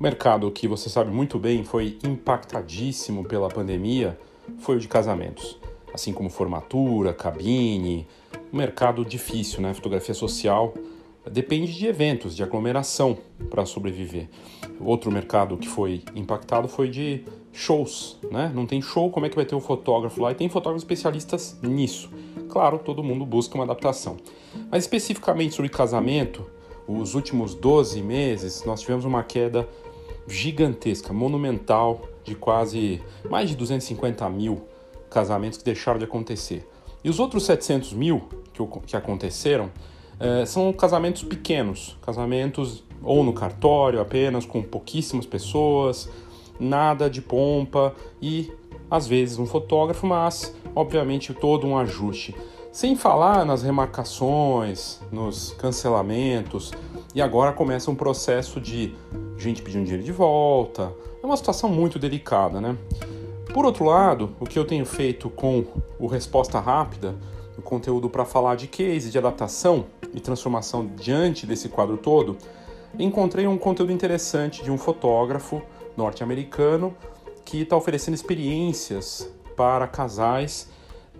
O 0.00 0.02
mercado 0.02 0.50
que 0.50 0.66
você 0.66 0.88
sabe 0.88 1.10
muito 1.10 1.38
bem 1.38 1.62
foi 1.62 1.98
impactadíssimo 2.02 3.22
pela 3.22 3.50
pandemia 3.50 4.18
foi 4.58 4.76
o 4.76 4.80
de 4.80 4.88
casamentos, 4.88 5.58
assim 5.92 6.10
como 6.10 6.30
formatura, 6.30 7.12
cabine, 7.12 8.08
um 8.50 8.56
mercado 8.56 9.04
difícil, 9.04 9.60
né? 9.60 9.74
Fotografia 9.74 10.14
social 10.14 10.72
depende 11.30 11.76
de 11.76 11.86
eventos, 11.86 12.34
de 12.34 12.42
aglomeração 12.42 13.18
para 13.50 13.66
sobreviver. 13.66 14.30
Outro 14.80 15.12
mercado 15.12 15.58
que 15.58 15.68
foi 15.68 16.02
impactado 16.14 16.66
foi 16.66 16.88
de 16.88 17.22
shows, 17.52 18.16
né? 18.30 18.50
Não 18.54 18.64
tem 18.64 18.80
show, 18.80 19.10
como 19.10 19.26
é 19.26 19.28
que 19.28 19.36
vai 19.36 19.44
ter 19.44 19.54
um 19.54 19.60
fotógrafo 19.60 20.22
lá? 20.22 20.32
E 20.32 20.34
tem 20.34 20.48
fotógrafos 20.48 20.82
especialistas 20.82 21.58
nisso. 21.62 22.08
Claro, 22.48 22.78
todo 22.78 23.04
mundo 23.04 23.26
busca 23.26 23.54
uma 23.54 23.64
adaptação. 23.64 24.16
Mas 24.70 24.84
especificamente 24.84 25.54
sobre 25.54 25.68
casamento, 25.68 26.46
os 26.88 27.14
últimos 27.14 27.54
12 27.54 28.02
meses 28.02 28.64
nós 28.64 28.80
tivemos 28.80 29.04
uma 29.04 29.22
queda 29.22 29.68
gigantesca, 30.30 31.12
monumental, 31.12 32.02
de 32.24 32.34
quase 32.34 33.02
mais 33.28 33.50
de 33.50 33.56
250 33.56 34.28
mil 34.30 34.62
casamentos 35.10 35.58
que 35.58 35.64
deixaram 35.64 35.98
de 35.98 36.04
acontecer. 36.04 36.68
E 37.02 37.10
os 37.10 37.18
outros 37.18 37.44
700 37.44 37.92
mil 37.92 38.28
que, 38.52 38.64
que 38.86 38.96
aconteceram 38.96 39.70
é, 40.18 40.44
são 40.44 40.72
casamentos 40.72 41.22
pequenos, 41.22 41.96
casamentos 42.02 42.84
ou 43.02 43.24
no 43.24 43.32
cartório 43.32 44.00
apenas, 44.00 44.44
com 44.44 44.62
pouquíssimas 44.62 45.24
pessoas, 45.24 46.08
nada 46.58 47.08
de 47.08 47.22
pompa 47.22 47.94
e 48.20 48.52
às 48.90 49.06
vezes 49.06 49.38
um 49.38 49.46
fotógrafo, 49.46 50.06
mas 50.06 50.54
obviamente 50.74 51.32
todo 51.32 51.66
um 51.66 51.78
ajuste. 51.78 52.34
Sem 52.70 52.94
falar 52.94 53.44
nas 53.44 53.62
remarcações, 53.62 55.00
nos 55.10 55.52
cancelamentos, 55.54 56.72
e 57.14 57.20
agora 57.20 57.52
começa 57.52 57.90
um 57.90 57.96
processo 57.96 58.60
de 58.60 58.94
gente 59.40 59.62
pedindo 59.62 59.84
dinheiro 59.84 60.04
de 60.04 60.12
volta. 60.12 60.92
É 61.22 61.26
uma 61.26 61.36
situação 61.36 61.68
muito 61.68 61.98
delicada, 61.98 62.60
né? 62.60 62.76
Por 63.52 63.64
outro 63.64 63.84
lado, 63.84 64.34
o 64.38 64.46
que 64.46 64.58
eu 64.58 64.64
tenho 64.64 64.86
feito 64.86 65.28
com 65.28 65.64
o 65.98 66.06
Resposta 66.06 66.60
Rápida, 66.60 67.16
o 67.58 67.62
conteúdo 67.62 68.08
para 68.08 68.24
falar 68.24 68.54
de 68.54 68.68
case, 68.68 69.10
de 69.10 69.18
adaptação 69.18 69.86
e 70.14 70.20
transformação 70.20 70.86
diante 70.86 71.46
desse 71.46 71.68
quadro 71.68 71.96
todo, 71.96 72.36
encontrei 72.98 73.46
um 73.46 73.58
conteúdo 73.58 73.92
interessante 73.92 74.62
de 74.62 74.70
um 74.70 74.78
fotógrafo 74.78 75.60
norte-americano 75.96 76.94
que 77.44 77.62
está 77.62 77.76
oferecendo 77.76 78.14
experiências 78.14 79.28
para 79.56 79.86
casais 79.86 80.68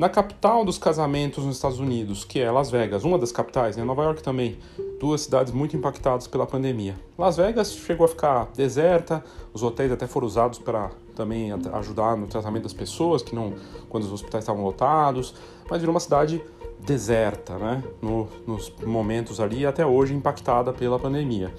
na 0.01 0.09
capital 0.09 0.65
dos 0.65 0.79
casamentos 0.79 1.45
nos 1.45 1.57
Estados 1.57 1.79
Unidos, 1.79 2.25
que 2.25 2.41
é 2.41 2.51
Las 2.51 2.71
Vegas, 2.71 3.05
uma 3.05 3.19
das 3.19 3.31
capitais, 3.31 3.77
né? 3.77 3.85
Nova 3.85 4.03
York 4.05 4.23
também, 4.23 4.57
duas 4.99 5.21
cidades 5.21 5.53
muito 5.53 5.77
impactadas 5.77 6.27
pela 6.27 6.47
pandemia. 6.47 6.97
Las 7.19 7.37
Vegas 7.37 7.75
chegou 7.75 8.07
a 8.07 8.09
ficar 8.09 8.49
deserta, 8.57 9.23
os 9.53 9.63
hotéis 9.63 9.93
até 9.93 10.07
foram 10.07 10.27
usados 10.27 10.59
para 10.59 10.91
também 11.15 11.53
ajudar 11.53 12.17
no 12.17 12.27
tratamento 12.27 12.63
das 12.63 12.73
pessoas, 12.73 13.21
que 13.21 13.35
não 13.35 13.53
quando 13.91 14.05
os 14.05 14.11
hospitais 14.11 14.43
estavam 14.43 14.65
lotados, 14.65 15.35
mas 15.69 15.81
virou 15.81 15.93
uma 15.93 16.01
cidade 16.01 16.43
deserta, 16.79 17.59
né? 17.59 17.85
No, 18.01 18.27
nos 18.47 18.73
momentos 18.83 19.39
ali, 19.39 19.67
até 19.67 19.85
hoje 19.85 20.15
impactada 20.15 20.73
pela 20.73 20.99
pandemia. 20.99 21.53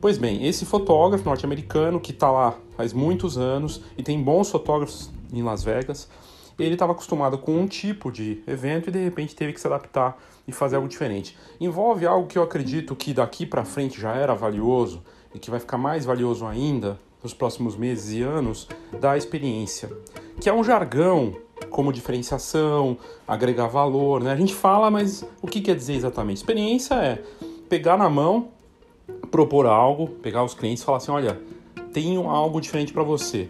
Pois 0.00 0.18
bem, 0.18 0.44
esse 0.44 0.64
fotógrafo 0.66 1.24
norte-americano 1.24 2.00
que 2.00 2.10
está 2.10 2.32
lá 2.32 2.56
faz 2.76 2.92
muitos 2.92 3.38
anos 3.38 3.80
e 3.96 4.02
tem 4.02 4.20
bons 4.20 4.50
fotógrafos 4.50 5.08
em 5.32 5.44
Las 5.44 5.62
Vegas, 5.62 6.08
ele 6.64 6.74
estava 6.74 6.92
acostumado 6.92 7.38
com 7.38 7.56
um 7.56 7.66
tipo 7.66 8.10
de 8.10 8.42
evento 8.46 8.88
e 8.88 8.92
de 8.92 9.02
repente 9.02 9.34
teve 9.34 9.52
que 9.52 9.60
se 9.60 9.66
adaptar 9.66 10.16
e 10.48 10.52
fazer 10.52 10.76
algo 10.76 10.88
diferente. 10.88 11.36
Envolve 11.60 12.06
algo 12.06 12.26
que 12.26 12.38
eu 12.38 12.42
acredito 12.42 12.96
que 12.96 13.12
daqui 13.12 13.44
para 13.44 13.64
frente 13.64 14.00
já 14.00 14.14
era 14.14 14.34
valioso 14.34 15.02
e 15.34 15.38
que 15.38 15.50
vai 15.50 15.60
ficar 15.60 15.76
mais 15.76 16.04
valioso 16.04 16.46
ainda 16.46 16.98
nos 17.22 17.34
próximos 17.34 17.76
meses 17.76 18.12
e 18.12 18.22
anos 18.22 18.68
da 19.00 19.16
experiência, 19.16 19.90
que 20.40 20.48
é 20.48 20.52
um 20.52 20.62
jargão 20.62 21.36
como 21.70 21.92
diferenciação, 21.92 22.96
agregar 23.26 23.66
valor, 23.66 24.22
né? 24.22 24.32
A 24.32 24.36
gente 24.36 24.54
fala, 24.54 24.90
mas 24.90 25.24
o 25.42 25.46
que 25.46 25.60
quer 25.60 25.74
dizer 25.74 25.94
exatamente? 25.94 26.38
Experiência 26.38 26.94
é 26.94 27.22
pegar 27.68 27.96
na 27.96 28.08
mão, 28.08 28.48
propor 29.30 29.66
algo, 29.66 30.08
pegar 30.08 30.44
os 30.44 30.54
clientes 30.54 30.82
e 30.82 30.86
falar 30.86 30.98
assim, 30.98 31.10
olha, 31.10 31.40
tenho 31.92 32.28
algo 32.28 32.60
diferente 32.60 32.92
para 32.92 33.02
você 33.02 33.48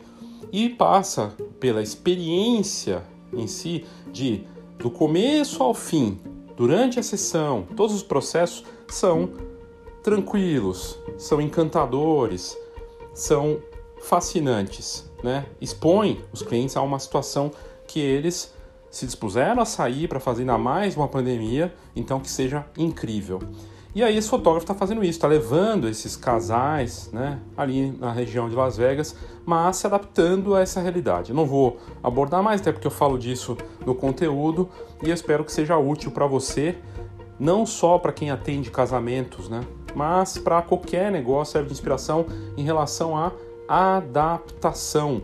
e 0.53 0.69
passa 0.69 1.35
pela 1.59 1.83
experiência 1.83 3.03
em 3.33 3.47
si 3.47 3.85
de 4.13 4.45
do 4.79 4.91
começo 4.91 5.63
ao 5.63 5.73
fim, 5.73 6.21
durante 6.57 6.99
a 6.99 7.03
sessão, 7.03 7.67
todos 7.75 7.95
os 7.95 8.03
processos 8.03 8.65
são 8.89 9.31
tranquilos, 10.03 10.99
são 11.17 11.41
encantadores, 11.41 12.57
são 13.15 13.59
fascinantes, 14.03 15.11
né? 15.23 15.47
Expõe 15.61 16.23
os 16.33 16.43
clientes 16.43 16.77
a 16.77 16.83
uma 16.83 16.99
situação 16.99 17.51
que 17.87 17.99
eles 17.99 18.55
se 18.91 19.07
dispuseram 19.07 19.61
a 19.61 19.65
sair 19.65 20.09
para 20.09 20.21
fazer 20.21 20.43
ainda 20.43 20.57
mais 20.57 20.97
uma 20.97 21.09
pandemia, 21.09 21.75
então 21.95 22.21
que 22.21 22.31
seja 22.31 22.65
incrível. 22.79 23.41
E 23.97 24.05
aí 24.05 24.15
esse 24.15 24.29
fotógrafo 24.29 24.65
está 24.65 24.75
fazendo 24.75 25.03
isso, 25.03 25.13
está 25.13 25.27
levando 25.27 25.89
esses 25.89 26.17
casais 26.17 27.11
né, 27.15 27.41
ali 27.57 27.93
na 27.93 28.13
região 28.13 28.47
de 28.47 28.55
Las 28.55 28.77
Vegas, 28.77 29.17
mas 29.47 29.79
se 29.79 29.87
adaptando 29.87 30.55
a 30.55 30.61
essa 30.61 30.83
realidade. 30.83 31.33
não 31.33 31.47
vou 31.47 31.79
abordar 32.03 32.43
mais, 32.43 32.61
até 32.61 32.73
porque 32.73 32.87
eu 32.87 32.91
falo 32.91 33.19
disso 33.19 33.57
no 33.87 33.95
conteúdo 33.95 34.69
e 35.03 35.11
espero 35.11 35.47
que 35.47 35.51
seja 35.51 35.79
útil 35.79 36.11
para 36.11 36.27
você, 36.27 36.77
não 37.41 37.65
só 37.65 37.97
para 37.97 38.13
quem 38.13 38.31
atende 38.31 38.71
casamentos, 38.71 39.49
né, 39.49 39.63
mas 39.95 40.37
para 40.37 40.61
qualquer 40.61 41.11
negócio 41.11 41.53
serve 41.53 41.69
de 41.69 41.73
inspiração 41.73 42.27
em 42.55 42.65
relação 42.65 43.17
à 43.17 43.33
adaptação. 43.67 45.23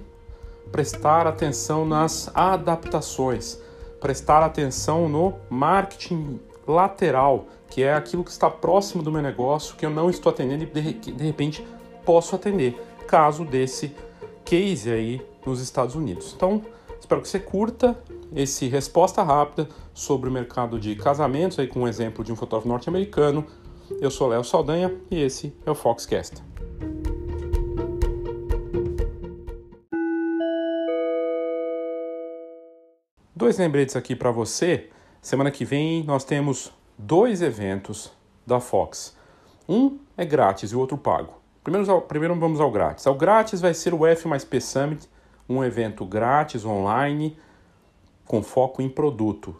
Prestar 0.70 1.26
atenção 1.26 1.84
nas 1.84 2.30
adaptações, 2.34 3.58
prestar 4.00 4.42
atenção 4.42 5.10
no 5.10 5.34
marketing 5.50 6.40
lateral, 6.66 7.46
que 7.72 7.82
é 7.82 7.94
aquilo 7.94 8.22
que 8.22 8.30
está 8.30 8.50
próximo 8.50 9.02
do 9.02 9.10
meu 9.10 9.22
negócio, 9.22 9.74
que 9.76 9.86
eu 9.86 9.88
não 9.88 10.10
estou 10.10 10.28
atendendo 10.28 10.62
e 10.62 10.66
de, 10.66 10.92
de 10.92 11.24
repente 11.24 11.66
posso 12.04 12.36
atender, 12.36 12.78
caso 13.06 13.46
desse 13.46 13.96
case 14.44 14.90
aí 14.90 15.26
nos 15.46 15.58
Estados 15.58 15.94
Unidos. 15.94 16.34
Então, 16.36 16.60
espero 17.00 17.22
que 17.22 17.28
você 17.28 17.40
curta 17.40 17.98
esse 18.36 18.68
resposta 18.68 19.22
rápida 19.22 19.70
sobre 19.94 20.28
o 20.28 20.32
mercado 20.32 20.78
de 20.78 20.94
casamentos, 20.96 21.58
aí 21.58 21.66
com 21.66 21.80
um 21.80 21.88
exemplo 21.88 22.22
de 22.22 22.30
um 22.30 22.36
fotógrafo 22.36 22.68
norte-americano. 22.68 23.46
Eu 24.02 24.10
sou 24.10 24.28
Léo 24.28 24.44
Saldanha 24.44 24.94
e 25.10 25.22
esse 25.22 25.56
é 25.64 25.70
o 25.70 25.74
Foxcast. 25.74 26.42
Dois 33.34 33.56
lembretes 33.56 33.96
aqui 33.96 34.14
para 34.14 34.30
você. 34.30 34.90
Semana 35.22 35.50
que 35.50 35.64
vem 35.64 36.04
nós 36.04 36.22
temos 36.22 36.70
dois 37.02 37.42
eventos 37.42 38.12
da 38.46 38.60
Fox. 38.60 39.16
Um 39.68 39.98
é 40.16 40.24
grátis 40.24 40.70
e 40.70 40.76
o 40.76 40.78
outro 40.78 40.96
pago. 40.96 41.34
Primeiro, 41.64 42.00
primeiro 42.02 42.38
vamos 42.38 42.60
ao 42.60 42.70
grátis. 42.70 43.04
O 43.06 43.14
grátis 43.14 43.60
vai 43.60 43.74
ser 43.74 43.92
o 43.92 44.06
F 44.06 44.28
mais 44.28 44.44
P 44.44 44.60
Summit, 44.60 45.08
um 45.48 45.64
evento 45.64 46.04
grátis 46.06 46.64
online 46.64 47.36
com 48.24 48.40
foco 48.40 48.80
em 48.80 48.88
produto, 48.88 49.56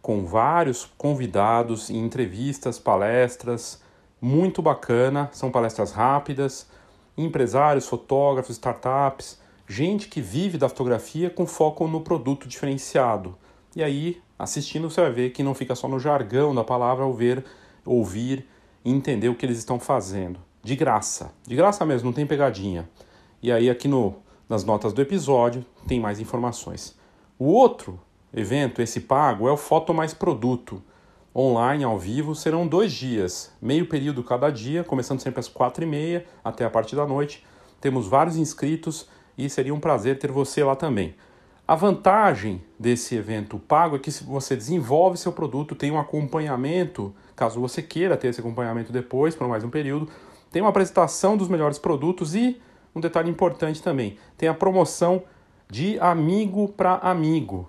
com 0.00 0.24
vários 0.24 0.84
convidados 0.96 1.90
em 1.90 1.98
entrevistas, 1.98 2.78
palestras, 2.78 3.82
muito 4.20 4.62
bacana. 4.62 5.28
São 5.32 5.50
palestras 5.50 5.90
rápidas, 5.90 6.68
empresários, 7.16 7.88
fotógrafos, 7.88 8.54
startups, 8.54 9.40
gente 9.66 10.08
que 10.08 10.20
vive 10.20 10.58
da 10.58 10.68
fotografia 10.68 11.28
com 11.28 11.44
foco 11.44 11.88
no 11.88 12.02
produto 12.02 12.46
diferenciado. 12.46 13.36
E 13.74 13.82
aí 13.82 14.22
Assistindo 14.42 14.90
você 14.90 15.00
vai 15.00 15.12
ver 15.12 15.30
que 15.30 15.40
não 15.40 15.54
fica 15.54 15.72
só 15.76 15.86
no 15.86 16.00
jargão 16.00 16.52
da 16.52 16.64
palavra 16.64 17.04
ao 17.04 17.14
ver, 17.14 17.44
ouvir 17.86 18.44
e 18.84 18.90
entender 18.90 19.28
o 19.28 19.36
que 19.36 19.46
eles 19.46 19.56
estão 19.56 19.78
fazendo. 19.78 20.40
De 20.64 20.74
graça. 20.74 21.32
De 21.46 21.54
graça 21.54 21.86
mesmo, 21.86 22.06
não 22.06 22.12
tem 22.12 22.26
pegadinha. 22.26 22.90
E 23.40 23.52
aí 23.52 23.70
aqui 23.70 23.86
no, 23.86 24.16
nas 24.48 24.64
notas 24.64 24.92
do 24.92 25.00
episódio 25.00 25.64
tem 25.86 26.00
mais 26.00 26.18
informações. 26.18 26.98
O 27.38 27.52
outro 27.52 28.00
evento, 28.34 28.82
esse 28.82 29.02
pago, 29.02 29.46
é 29.46 29.52
o 29.52 29.56
Foto 29.56 29.94
Mais 29.94 30.12
Produto. 30.12 30.82
Online, 31.32 31.84
ao 31.84 31.96
vivo, 31.96 32.34
serão 32.34 32.66
dois 32.66 32.92
dias, 32.92 33.52
meio 33.62 33.86
período 33.86 34.24
cada 34.24 34.50
dia, 34.50 34.82
começando 34.82 35.20
sempre 35.20 35.38
às 35.38 35.46
quatro 35.46 35.84
e 35.84 35.86
meia 35.86 36.26
até 36.42 36.64
a 36.64 36.70
parte 36.70 36.96
da 36.96 37.06
noite. 37.06 37.46
Temos 37.80 38.08
vários 38.08 38.36
inscritos 38.36 39.08
e 39.38 39.48
seria 39.48 39.72
um 39.72 39.78
prazer 39.78 40.18
ter 40.18 40.32
você 40.32 40.64
lá 40.64 40.74
também. 40.74 41.14
A 41.72 41.74
vantagem 41.74 42.62
desse 42.78 43.14
evento 43.14 43.58
pago 43.58 43.96
é 43.96 43.98
que 43.98 44.10
você 44.24 44.54
desenvolve 44.54 45.16
seu 45.16 45.32
produto, 45.32 45.74
tem 45.74 45.90
um 45.90 45.98
acompanhamento, 45.98 47.14
caso 47.34 47.58
você 47.58 47.80
queira 47.80 48.14
ter 48.14 48.28
esse 48.28 48.40
acompanhamento 48.40 48.92
depois, 48.92 49.34
por 49.34 49.48
mais 49.48 49.64
um 49.64 49.70
período, 49.70 50.06
tem 50.50 50.60
uma 50.60 50.68
apresentação 50.68 51.34
dos 51.34 51.48
melhores 51.48 51.78
produtos 51.78 52.34
e 52.34 52.60
um 52.94 53.00
detalhe 53.00 53.30
importante 53.30 53.82
também, 53.82 54.18
tem 54.36 54.50
a 54.50 54.54
promoção 54.54 55.22
de 55.70 55.98
amigo 55.98 56.68
para 56.68 56.96
amigo. 56.96 57.66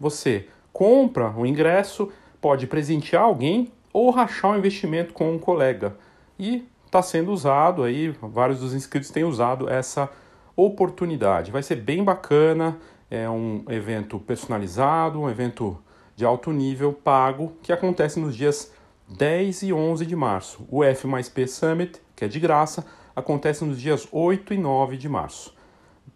Você 0.00 0.48
compra 0.72 1.30
o 1.36 1.44
ingresso, 1.44 2.08
pode 2.40 2.66
presentear 2.66 3.24
alguém 3.24 3.70
ou 3.92 4.08
rachar 4.08 4.52
o 4.52 4.54
um 4.54 4.56
investimento 4.56 5.12
com 5.12 5.30
um 5.30 5.38
colega. 5.38 5.94
E 6.38 6.66
está 6.86 7.02
sendo 7.02 7.30
usado 7.30 7.82
aí, 7.82 8.16
vários 8.22 8.60
dos 8.60 8.72
inscritos 8.72 9.10
têm 9.10 9.24
usado 9.24 9.68
essa 9.68 10.08
oportunidade. 10.56 11.50
Vai 11.50 11.62
ser 11.62 11.76
bem 11.76 12.02
bacana, 12.02 12.78
é 13.12 13.28
um 13.28 13.62
evento 13.68 14.18
personalizado, 14.18 15.20
um 15.20 15.28
evento 15.28 15.78
de 16.16 16.24
alto 16.24 16.50
nível 16.50 16.94
pago 16.94 17.54
que 17.62 17.70
acontece 17.70 18.18
nos 18.18 18.34
dias 18.34 18.72
10 19.06 19.64
e 19.64 19.72
11 19.72 20.06
de 20.06 20.16
março. 20.16 20.66
O 20.70 20.82
F 20.82 21.06
mais 21.06 21.28
P 21.28 21.46
Summit, 21.46 22.00
que 22.16 22.24
é 22.24 22.28
de 22.28 22.40
graça, 22.40 22.86
acontece 23.14 23.66
nos 23.66 23.78
dias 23.78 24.08
8 24.10 24.54
e 24.54 24.56
9 24.56 24.96
de 24.96 25.10
março. 25.10 25.54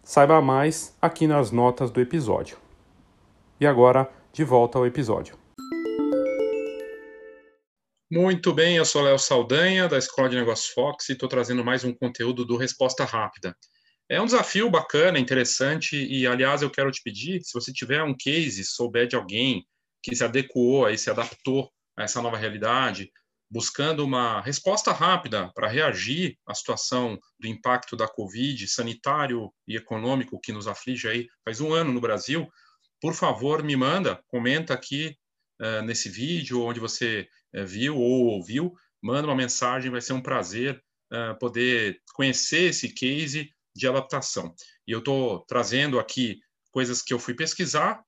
Saiba 0.01 0.41
mais 0.41 0.97
aqui 0.99 1.27
nas 1.27 1.51
notas 1.51 1.91
do 1.91 2.01
episódio. 2.01 2.57
E 3.59 3.67
agora, 3.67 4.09
de 4.33 4.43
volta 4.43 4.79
ao 4.79 4.85
episódio. 4.87 5.37
Muito 8.11 8.51
bem, 8.51 8.77
eu 8.77 8.85
sou 8.85 9.03
Léo 9.03 9.19
Saldanha, 9.19 9.87
da 9.87 9.99
Escola 9.99 10.29
de 10.29 10.35
Negócios 10.35 10.69
Fox, 10.69 11.09
e 11.09 11.11
estou 11.11 11.29
trazendo 11.29 11.63
mais 11.63 11.83
um 11.83 11.93
conteúdo 11.93 12.43
do 12.43 12.57
Resposta 12.57 13.05
Rápida. 13.05 13.55
É 14.09 14.21
um 14.21 14.25
desafio 14.25 14.69
bacana, 14.69 15.19
interessante, 15.19 15.97
e 15.97 16.25
aliás, 16.25 16.61
eu 16.61 16.69
quero 16.69 16.89
te 16.91 17.01
pedir, 17.03 17.41
se 17.43 17.53
você 17.53 17.73
tiver 17.73 18.01
um 18.03 18.15
case, 18.15 18.63
souber 18.63 19.05
de 19.05 19.17
alguém 19.17 19.65
que 20.01 20.15
se 20.15 20.23
adequou, 20.23 20.85
aí, 20.85 20.97
se 20.97 21.09
adaptou 21.09 21.69
a 21.97 22.03
essa 22.03 22.21
nova 22.21 22.37
realidade, 22.37 23.11
buscando 23.49 24.05
uma 24.05 24.41
resposta 24.41 24.93
rápida 24.93 25.51
para 25.53 25.67
reagir 25.67 26.37
à 26.45 26.53
situação 26.53 27.19
do 27.39 27.47
impacto 27.47 27.97
da 27.97 28.07
Covid 28.07 28.65
sanitário 28.67 29.51
e 29.67 29.75
econômico 29.75 30.39
que 30.39 30.51
nos 30.51 30.67
aflige 30.67 31.07
aí 31.07 31.27
faz 31.43 31.59
um 31.61 31.73
ano 31.73 31.91
no 31.91 32.01
Brasil, 32.01 32.47
por 33.01 33.13
favor, 33.13 33.63
me 33.63 33.75
manda, 33.75 34.21
comenta 34.27 34.73
aqui 34.73 35.15
uh, 35.61 35.81
nesse 35.83 36.09
vídeo, 36.09 36.61
onde 36.61 36.79
você 36.79 37.27
uh, 37.55 37.65
viu 37.65 37.97
ou 37.97 38.27
ouviu, 38.27 38.73
manda 39.01 39.27
uma 39.27 39.35
mensagem, 39.35 39.91
vai 39.91 40.01
ser 40.01 40.13
um 40.13 40.21
prazer 40.21 40.81
uh, 41.11 41.37
poder 41.39 42.01
conhecer 42.13 42.69
esse 42.69 42.93
case 42.93 43.53
de 43.77 43.87
adaptação. 43.87 44.53
E 44.87 44.91
eu 44.91 44.99
estou 44.99 45.45
trazendo 45.47 45.99
aqui 45.99 46.39
coisas 46.71 47.01
que 47.01 47.13
eu 47.13 47.19
fui 47.19 47.33
pesquisar 47.33 48.01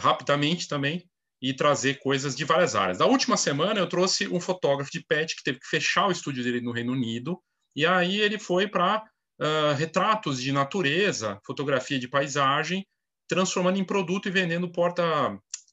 rapidamente 0.00 0.68
também 0.68 1.04
e 1.42 1.54
trazer 1.54 1.98
coisas 1.98 2.36
de 2.36 2.44
várias 2.44 2.74
áreas. 2.74 2.98
Na 2.98 3.06
última 3.06 3.36
semana 3.36 3.80
eu 3.80 3.88
trouxe 3.88 4.28
um 4.28 4.40
fotógrafo 4.40 4.90
de 4.90 5.04
pet 5.04 5.34
que 5.36 5.42
teve 5.42 5.58
que 5.58 5.66
fechar 5.66 6.06
o 6.06 6.12
estúdio 6.12 6.42
dele 6.42 6.60
no 6.60 6.72
Reino 6.72 6.92
Unido 6.92 7.40
e 7.74 7.86
aí 7.86 8.20
ele 8.20 8.38
foi 8.38 8.66
para 8.66 9.04
uh, 9.40 9.74
retratos 9.76 10.42
de 10.42 10.50
natureza, 10.50 11.40
fotografia 11.46 11.98
de 11.98 12.08
paisagem, 12.08 12.86
transformando 13.28 13.78
em 13.78 13.84
produto 13.84 14.26
e 14.26 14.32
vendendo 14.32 14.70
porta 14.72 15.02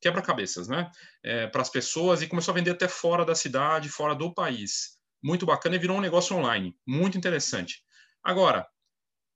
quebra-cabeças, 0.02 0.68
né? 0.68 0.92
É, 1.24 1.48
para 1.48 1.64
as 1.64 1.70
pessoas 1.70 2.22
e 2.22 2.28
começou 2.28 2.52
a 2.52 2.56
vender 2.56 2.72
até 2.72 2.88
fora 2.88 3.26
da 3.26 3.34
cidade, 3.34 3.90
fora 3.90 4.14
do 4.14 4.32
país. 4.32 5.00
Muito 5.24 5.48
bacana 5.48 5.78
e 5.78 5.80
virou 5.80 5.98
um 5.98 6.02
negócio 6.02 6.36
online, 6.36 6.76
muito 6.86 7.18
interessante. 7.18 7.82
Agora, 8.24 8.68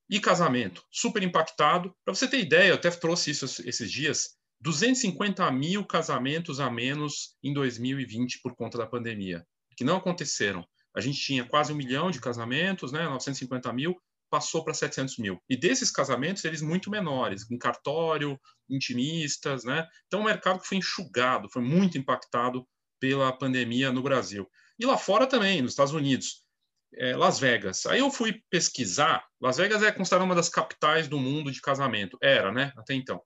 e 0.10 0.20
casamento? 0.20 0.84
Super 0.92 1.24
impactado. 1.24 1.94
Para 2.04 2.16
você 2.16 2.28
ter 2.28 2.40
ideia, 2.40 2.70
eu 2.70 2.76
até 2.76 2.90
trouxe 2.90 3.32
isso 3.32 3.46
esses 3.46 3.92
dias: 3.92 4.38
250 4.62 5.50
mil 5.52 5.86
casamentos 5.86 6.60
a 6.60 6.70
menos 6.70 7.36
em 7.44 7.54
2020 7.54 8.42
por 8.42 8.56
conta 8.56 8.78
da 8.78 8.88
pandemia, 8.88 9.46
que 9.78 9.84
não 9.84 9.98
aconteceram. 9.98 10.66
A 10.96 11.02
gente 11.02 11.20
tinha 11.20 11.46
quase 11.46 11.72
um 11.72 11.76
milhão 11.76 12.10
de 12.10 12.20
casamentos, 12.20 12.92
né? 12.92 13.08
950 13.08 13.72
mil, 13.72 13.96
passou 14.30 14.64
para 14.64 14.74
700 14.74 15.18
mil. 15.18 15.42
E 15.50 15.56
desses 15.56 15.92
casamentos, 15.92 16.44
eles 16.46 16.62
muito 16.62 16.90
menores, 16.90 17.50
em 17.50 17.58
cartório, 17.58 18.40
intimistas, 18.70 19.64
né? 19.64 19.88
Então, 20.08 20.22
o 20.22 20.26
mercado 20.26 20.60
foi 20.64 20.78
enxugado, 20.78 21.50
foi 21.50 21.62
muito 21.62 21.98
impactado 21.98 22.66
pela 23.00 23.32
pandemia 23.32 23.92
no 23.92 24.04
Brasil. 24.04 24.50
E 24.78 24.86
lá 24.86 24.98
fora 24.98 25.26
também, 25.28 25.62
nos 25.62 25.72
Estados 25.72 25.94
Unidos. 25.94 26.44
É, 26.96 27.16
Las 27.16 27.40
Vegas. 27.40 27.86
Aí 27.86 28.00
eu 28.00 28.10
fui 28.12 28.42
pesquisar. 28.50 29.26
Las 29.40 29.58
Vegas 29.58 29.84
é 29.84 29.92
considerada 29.92 30.26
uma 30.26 30.36
das 30.36 30.50
capitais 30.50 31.08
do 31.08 31.20
mundo 31.20 31.52
de 31.52 31.62
casamento. 31.62 32.18
Era, 32.22 32.52
né? 32.52 32.74
Até 32.78 32.94
então. 32.94 33.22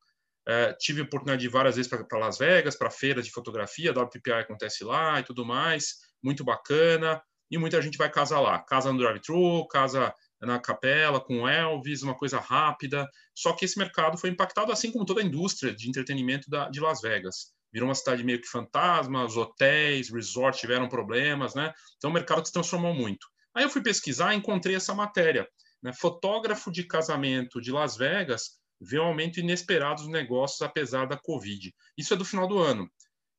É, 0.45 0.73
tive 0.73 1.01
a 1.01 1.03
oportunidade 1.05 1.41
de 1.41 1.47
várias 1.47 1.75
vezes 1.75 1.89
para 1.89 2.19
Las 2.19 2.37
Vegas, 2.37 2.75
para 2.75 2.91
feiras 2.91 3.25
de 3.25 3.31
fotografia, 3.31 3.93
WPPI 3.93 4.33
acontece 4.33 4.83
lá 4.83 5.19
e 5.19 5.23
tudo 5.23 5.45
mais. 5.45 5.95
Muito 6.21 6.43
bacana. 6.43 7.21
E 7.49 7.57
muita 7.57 7.81
gente 7.81 7.97
vai 7.97 8.09
casar 8.09 8.39
lá. 8.41 8.59
Casa 8.59 8.91
no 8.91 8.97
drive-thru, 8.97 9.67
casa 9.67 10.13
na 10.41 10.59
capela 10.59 11.19
com 11.19 11.47
Elvis, 11.47 12.03
uma 12.03 12.15
coisa 12.15 12.39
rápida. 12.39 13.07
Só 13.33 13.53
que 13.53 13.65
esse 13.65 13.77
mercado 13.77 14.17
foi 14.17 14.29
impactado, 14.29 14.71
assim 14.71 14.91
como 14.91 15.05
toda 15.05 15.21
a 15.21 15.23
indústria 15.23 15.73
de 15.73 15.87
entretenimento 15.87 16.49
da, 16.49 16.69
de 16.69 16.79
Las 16.79 17.01
Vegas. 17.01 17.53
Virou 17.71 17.87
uma 17.87 17.95
cidade 17.95 18.23
meio 18.23 18.41
que 18.41 18.47
fantasma, 18.47 19.25
os 19.25 19.37
hotéis, 19.37 20.09
resorts 20.09 20.59
tiveram 20.59 20.87
problemas, 20.87 21.55
né? 21.55 21.73
Então 21.97 22.09
o 22.09 22.13
mercado 22.13 22.45
se 22.45 22.53
transformou 22.53 22.93
muito. 22.93 23.25
Aí 23.53 23.63
eu 23.63 23.69
fui 23.69 23.81
pesquisar 23.81 24.33
e 24.33 24.37
encontrei 24.37 24.75
essa 24.75 24.93
matéria. 24.93 25.47
Né? 25.81 25.91
Fotógrafo 25.93 26.71
de 26.71 26.83
casamento 26.83 27.61
de 27.61 27.71
Las 27.71 27.97
Vegas 27.97 28.57
vê 28.79 28.99
um 28.99 29.05
aumento 29.05 29.39
inesperado 29.39 30.01
dos 30.01 30.11
negócios 30.11 30.61
apesar 30.61 31.05
da 31.05 31.17
Covid. 31.17 31.73
Isso 31.97 32.13
é 32.13 32.17
do 32.17 32.25
final 32.25 32.47
do 32.47 32.59
ano. 32.59 32.89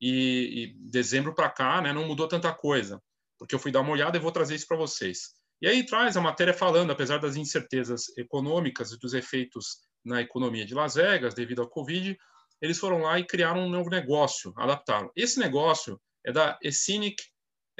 E, 0.00 0.74
e 0.80 0.90
dezembro 0.90 1.34
para 1.34 1.50
cá 1.50 1.80
né, 1.80 1.92
não 1.92 2.06
mudou 2.06 2.28
tanta 2.28 2.52
coisa, 2.52 3.00
porque 3.38 3.54
eu 3.54 3.58
fui 3.58 3.72
dar 3.72 3.80
uma 3.80 3.92
olhada 3.92 4.16
e 4.16 4.20
vou 4.20 4.32
trazer 4.32 4.54
isso 4.54 4.66
para 4.66 4.76
vocês. 4.76 5.34
E 5.62 5.66
aí 5.66 5.84
traz 5.86 6.16
a 6.16 6.20
matéria 6.20 6.52
falando, 6.52 6.90
apesar 6.90 7.18
das 7.18 7.36
incertezas 7.36 8.16
econômicas 8.18 8.92
e 8.92 8.98
dos 8.98 9.14
efeitos 9.14 9.78
na 10.04 10.20
economia 10.20 10.66
de 10.66 10.74
Las 10.74 10.94
Vegas 10.96 11.34
devido 11.34 11.62
à 11.62 11.68
Covid, 11.68 12.16
eles 12.60 12.78
foram 12.78 12.98
lá 12.98 13.18
e 13.18 13.24
criaram 13.24 13.62
um 13.62 13.70
novo 13.70 13.88
negócio, 13.88 14.52
adaptaram. 14.56 15.10
Esse 15.16 15.38
negócio 15.38 16.00
é 16.24 16.32
da 16.32 16.58
Scenic, 16.70 17.22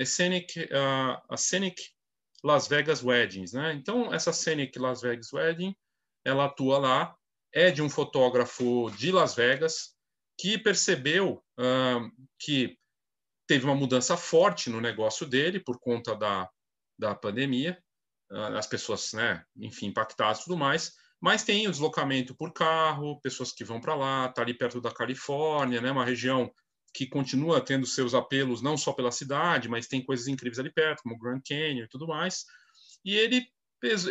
Scenic, 0.03 0.61
uh, 0.61 1.37
Scenic 1.37 1.94
Las 2.45 2.69
Vegas 2.69 3.03
Weddings, 3.03 3.53
né? 3.53 3.73
Então 3.73 4.13
essa 4.13 4.33
Scenic 4.33 4.79
Las 4.79 5.01
Vegas 5.01 5.33
Wedding, 5.33 5.75
ela 6.25 6.45
atua 6.45 6.79
lá, 6.79 7.17
é 7.53 7.71
de 7.71 7.81
um 7.81 7.89
fotógrafo 7.89 8.91
de 8.97 9.11
Las 9.11 9.35
Vegas 9.35 9.95
que 10.39 10.59
percebeu 10.59 11.43
uh, 11.59 12.27
que 12.39 12.79
teve 13.47 13.65
uma 13.65 13.75
mudança 13.75 14.17
forte 14.17 14.69
no 14.69 14.81
negócio 14.81 15.27
dele 15.27 15.59
por 15.61 15.79
conta 15.79 16.15
da 16.15 16.51
da 16.99 17.15
pandemia, 17.15 17.83
ah, 18.31 18.59
as 18.59 18.67
pessoas, 18.67 19.13
né, 19.13 19.45
enfim, 19.57 19.87
impactadas 19.87 20.41
e 20.41 20.45
tudo 20.45 20.57
mais, 20.57 20.95
mas 21.21 21.45
tem 21.45 21.67
o 21.67 21.71
deslocamento 21.71 22.35
por 22.35 22.53
carro, 22.53 23.21
pessoas 23.21 23.53
que 23.53 23.65
vão 23.65 23.81
para 23.81 23.95
lá, 23.95 24.27
está 24.27 24.43
ali 24.43 24.55
perto 24.55 24.81
da 24.81 24.93
Califórnia, 24.93 25.81
né, 25.81 25.91
uma 25.91 26.05
região 26.05 26.53
que 26.95 27.07
continua 27.07 27.61
tendo 27.61 27.87
seus 27.87 28.15
apelos 28.15 28.63
não 28.63 28.77
só 28.77 28.93
pela 28.93 29.11
cidade, 29.11 29.69
mas 29.69 29.89
tem 29.89 30.03
coisas 30.03 30.29
incríveis 30.29 30.59
ali 30.59 30.73
perto, 30.73 31.03
como 31.03 31.17
o 31.17 31.19
Grand 31.19 31.41
Canyon 31.47 31.85
e 31.85 31.89
tudo 31.89 32.07
mais. 32.07 32.45
E 33.05 33.17
ele 33.17 33.47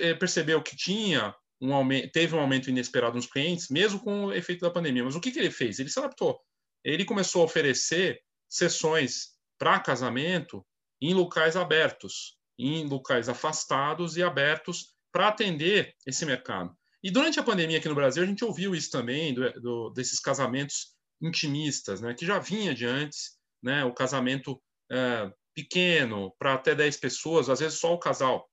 eh, 0.02 0.14
percebeu 0.14 0.62
que 0.62 0.76
tinha 0.76 1.34
um 1.62 1.74
aumento, 1.74 2.12
teve 2.12 2.36
um 2.36 2.40
aumento 2.40 2.70
inesperado 2.70 3.16
nos 3.16 3.26
clientes, 3.26 3.70
mesmo 3.70 4.00
com 4.00 4.26
o 4.26 4.34
efeito 4.34 4.62
da 4.62 4.70
pandemia. 4.70 5.04
Mas 5.04 5.16
o 5.16 5.22
que, 5.22 5.32
que 5.32 5.40
ele 5.40 5.50
fez? 5.50 5.80
Ele 5.80 5.90
se 5.90 5.98
adaptou. 5.98 6.40
Ele 6.84 7.06
começou 7.06 7.42
a 7.42 7.46
oferecer 7.46 8.22
sessões 8.50 9.30
para 9.58 9.80
casamento 9.80 10.66
em 11.02 11.14
locais 11.14 11.56
abertos 11.56 12.38
em 12.58 12.86
locais 12.88 13.30
afastados 13.30 14.18
e 14.18 14.24
abertos 14.24 14.94
para 15.12 15.28
atender 15.28 15.96
esse 16.06 16.26
mercado. 16.26 16.76
E 17.04 17.12
durante 17.12 17.40
a 17.40 17.44
pandemia 17.44 17.78
aqui 17.78 17.90
no 17.90 17.96
Brasil, 17.96 18.24
a 18.24 18.26
gente 18.26 18.46
ouviu 18.46 18.74
isso 18.74 18.90
também, 18.90 19.34
do, 19.34 19.52
do, 19.62 19.90
desses 19.90 20.20
casamentos 20.20 20.96
intimistas, 21.22 22.02
né, 22.02 22.14
que 22.14 22.26
já 22.26 22.40
vinha 22.40 22.74
de 22.74 22.86
antes, 22.86 23.38
né, 23.62 23.84
o 23.86 23.94
casamento 23.94 24.62
é, 24.92 25.32
pequeno, 25.54 26.34
para 26.38 26.54
até 26.54 26.76
10 26.76 26.98
pessoas, 26.98 27.50
às 27.50 27.60
vezes 27.60 27.80
só 27.80 27.94
o 27.94 28.00
casal. 28.00 28.50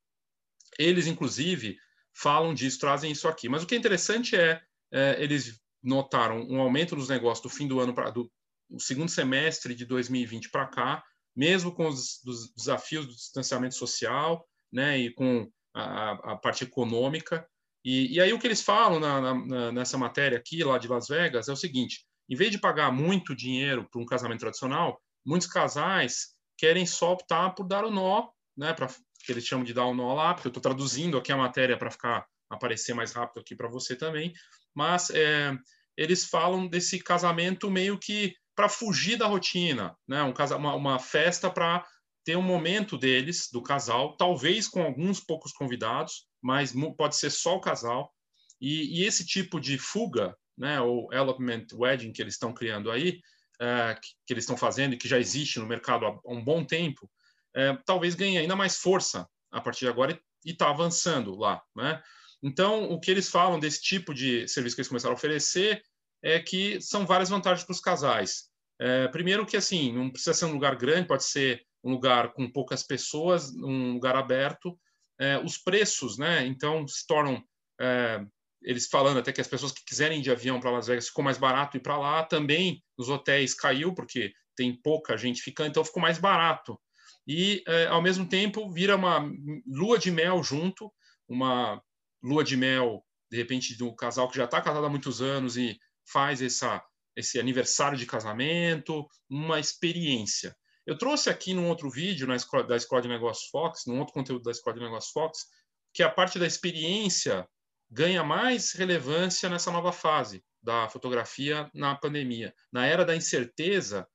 Eles, 0.79 1.07
inclusive, 1.07 1.77
falam 2.15 2.55
disso, 2.55 2.79
trazem 2.79 3.11
isso 3.11 3.27
aqui. 3.27 3.49
Mas 3.49 3.63
o 3.63 3.67
que 3.67 3.75
é 3.75 3.79
interessante 3.79 4.37
é, 4.37 4.61
é 4.93 5.23
eles 5.23 5.61
notaram 5.83 6.47
um 6.49 6.61
aumento 6.61 6.95
dos 6.95 7.09
negócios 7.09 7.43
do 7.43 7.49
fim 7.49 7.67
do 7.67 7.81
ano, 7.81 7.95
para 7.95 8.11
do 8.11 8.31
segundo 8.79 9.11
semestre 9.11 9.75
de 9.75 9.85
2020 9.85 10.51
para 10.51 10.67
cá, 10.67 11.03
mesmo 11.35 11.75
com 11.75 11.89
os 11.89 12.21
desafios 12.57 13.07
do 13.07 13.13
distanciamento 13.13 13.75
social, 13.75 14.47
né, 14.73 14.99
e 14.99 15.13
com 15.15 15.51
a, 15.75 16.33
a 16.33 16.37
parte 16.37 16.65
econômica. 16.65 17.49
E, 17.85 18.15
e, 18.15 18.21
aí 18.21 18.33
o 18.33 18.39
que 18.39 18.47
eles 18.47 18.63
falam 18.63 19.01
na, 19.01 19.35
na, 19.35 19.73
nessa 19.73 19.97
matéria 19.97 20.37
aqui, 20.37 20.63
lá 20.63 20.77
de 20.79 20.87
Las 20.87 21.09
Vegas, 21.09 21.49
é 21.49 21.53
o 21.53 21.57
seguinte: 21.57 22.05
em 22.31 22.37
vez 22.37 22.51
de 22.51 22.59
pagar 22.59 22.93
muito 22.93 23.35
dinheiro 23.35 23.89
para 23.91 24.01
um 24.01 24.07
casamento 24.07 24.41
tradicional, 24.41 25.01
muitos 25.27 25.49
casais 25.49 26.29
querem 26.57 26.87
só 26.87 27.13
optar 27.13 27.51
por 27.51 27.65
dar 27.65 27.85
o 27.85 27.91
nó, 27.91 28.29
né, 28.57 28.73
para 28.73 28.87
que 28.87 29.33
eles 29.33 29.45
chamam 29.45 29.65
de 29.65 29.75
dar 29.75 29.87
o 29.87 29.95
nó 29.95 30.15
lá, 30.15 30.33
porque 30.33 30.47
eu 30.47 30.51
estou 30.51 30.63
traduzindo 30.63 31.19
aqui 31.19 31.33
a 31.33 31.37
matéria 31.37 31.77
para 31.77 31.91
ficar 31.91 32.27
aparecer 32.49 32.95
mais 32.95 33.13
rápido 33.13 33.41
aqui 33.41 33.55
para 33.55 33.69
você 33.69 33.95
também, 33.97 34.33
mas 34.75 35.11
é, 35.11 35.57
eles 35.97 36.25
falam 36.25 36.67
desse 36.67 36.99
casamento 36.99 37.71
meio 37.71 37.99
que 37.99 38.35
para 38.57 38.69
fugir 38.69 39.17
da 39.17 39.27
rotina, 39.27 39.97
né? 40.07 40.23
Um 40.23 40.33
casa, 40.33 40.57
uma, 40.57 40.75
uma 40.75 40.99
festa 40.99 41.49
para 41.49 41.87
ter 42.25 42.37
um 42.37 42.43
momento 42.43 42.99
deles, 42.99 43.49
do 43.51 43.63
casal, 43.63 44.17
talvez 44.17 44.69
com 44.69 44.83
alguns 44.83 45.21
poucos 45.21 45.53
convidados, 45.53 46.27
mas 46.43 46.75
pode 46.97 47.17
ser 47.17 47.31
só 47.31 47.57
o 47.57 47.61
casal. 47.61 48.13
E, 48.61 49.01
e 49.01 49.07
esse 49.07 49.25
tipo 49.25 49.59
de 49.59 49.79
fuga, 49.79 50.37
né, 50.61 50.79
ou 50.81 51.11
elopement 51.11 51.67
wedding 51.73 52.13
que 52.13 52.21
eles 52.21 52.35
estão 52.35 52.53
criando 52.53 52.91
aí, 52.91 53.19
é, 53.59 53.95
que, 53.95 54.09
que, 54.27 54.33
eles 54.35 54.45
estão 54.45 54.57
fazendo 54.57 54.93
e 54.93 54.97
que 54.99 55.09
já 55.09 55.19
existe 55.19 55.59
no 55.59 55.67
mercado 55.67 56.05
há 56.05 56.21
um 56.27 56.45
bom 56.45 56.63
tempo, 56.65 57.11
é, 57.57 57.77
talvez 57.87 58.15
ganhe 58.15 58.37
ainda 58.37 58.55
mais 58.55 58.77
força 58.77 59.27
a 59.51 59.61
partir 59.61 59.87
de 59.87 59.89
agora 59.89 60.21
e 60.45 60.51
está 60.51 60.69
avançando 60.69 61.35
lá, 61.35 61.63
né? 61.75 62.03
Então, 62.43 62.85
o 62.85 63.01
que 63.01 63.11
eles 63.11 63.29
falam 63.29 63.59
desse 63.59 63.83
tipo 63.83 64.15
de 64.15 64.47
serviço 64.49 64.77
que 64.77 64.81
eles 64.81 64.89
começaram 64.89 65.15
a 65.15 65.17
oferecer 65.17 65.83
é 66.23 66.39
que 66.39 66.81
são 66.81 67.07
várias 67.07 67.29
vantagens 67.29 67.65
para 67.65 67.73
os 67.73 67.81
casais. 67.81 68.49
É, 68.79 69.09
primeiro 69.09 69.45
que, 69.45 69.57
assim, 69.57 69.93
não 69.93 70.11
precisa 70.11 70.33
ser 70.33 70.47
um 70.47 70.53
lugar 70.53 70.77
grande, 70.77 71.09
pode 71.09 71.25
ser 71.25 71.63
um 71.85 71.91
lugar 71.91 72.33
com 72.33 72.51
poucas 72.51 72.83
pessoas, 72.83 73.51
um 73.55 73.93
lugar 73.93 74.17
aberto. 74.17 74.79
É, 75.19 75.39
os 75.39 75.59
preços, 75.59 76.17
né? 76.17 76.47
Então, 76.47 76.87
se 76.87 77.07
tornam... 77.07 77.43
É, 77.79 78.25
eles 78.63 78.87
falando 78.89 79.19
até 79.19 79.33
que 79.33 79.41
as 79.41 79.49
pessoas 79.49 79.73
que 79.73 79.85
quiserem 79.85 80.19
ir 80.19 80.23
de 80.23 80.31
avião 80.31 80.61
para 80.61 80.71
Las 80.71 80.87
Vegas 80.87 81.09
ficou 81.09 81.25
mais 81.25 81.39
barato 81.39 81.77
ir 81.77 81.81
para 81.81 81.99
lá. 81.99 82.25
Também 82.25 82.83
nos 82.97 83.09
hotéis 83.09 83.55
caiu, 83.55 83.95
porque 83.95 84.33
tem 84.55 84.75
pouca 84.81 85.17
gente 85.17 85.41
ficando, 85.41 85.71
então 85.71 85.85
ficou 85.85 86.03
mais 86.03 86.19
barato. 86.19 86.79
E, 87.27 87.63
é, 87.67 87.87
ao 87.87 88.03
mesmo 88.03 88.29
tempo, 88.29 88.71
vira 88.71 88.97
uma 88.97 89.31
lua 89.67 89.99
de 89.99 90.11
mel 90.11 90.43
junto, 90.43 90.93
uma 91.29 91.83
lua 92.23 92.45
de 92.45 92.57
mel, 92.57 93.05
de 93.31 93.37
repente, 93.37 93.83
um 93.83 93.95
casal 93.95 94.29
que 94.29 94.37
já 94.37 94.45
está 94.45 94.61
casado 94.61 94.85
há 94.85 94.91
muitos 94.91 95.23
anos 95.23 95.57
e 95.57 95.79
faz 96.11 96.43
essa, 96.43 96.83
esse 97.17 97.39
aniversário 97.39 97.97
de 97.97 98.05
casamento, 98.05 99.07
uma 99.29 99.61
experiência. 99.61 100.55
Eu 100.87 100.99
trouxe 100.99 101.31
aqui 101.31 101.55
num 101.55 101.69
outro 101.69 101.89
vídeo 101.89 102.27
na 102.27 102.35
escola, 102.35 102.65
da 102.65 102.77
Escola 102.77 103.03
de 103.03 103.09
Negócios 103.09 103.49
Fox, 103.49 103.85
num 103.87 103.99
outro 104.01 104.13
conteúdo 104.13 104.43
da 104.43 104.51
Escola 104.51 104.75
de 104.75 104.83
Negócios 104.83 105.13
Fox, 105.13 105.47
que 105.95 106.03
a 106.03 106.11
parte 106.11 106.39
da 106.39 106.47
experiência 106.47 107.49
ganha 107.91 108.23
mais 108.23 108.73
relevância 108.73 109.49
nessa 109.49 109.71
nova 109.71 109.93
fase 109.93 110.45
da 110.63 110.89
fotografia 110.89 111.71
na 111.75 111.95
pandemia. 111.95 112.55
Na 112.73 112.87
era 112.87 113.05
da 113.05 113.17
incerteza, 113.17 114.07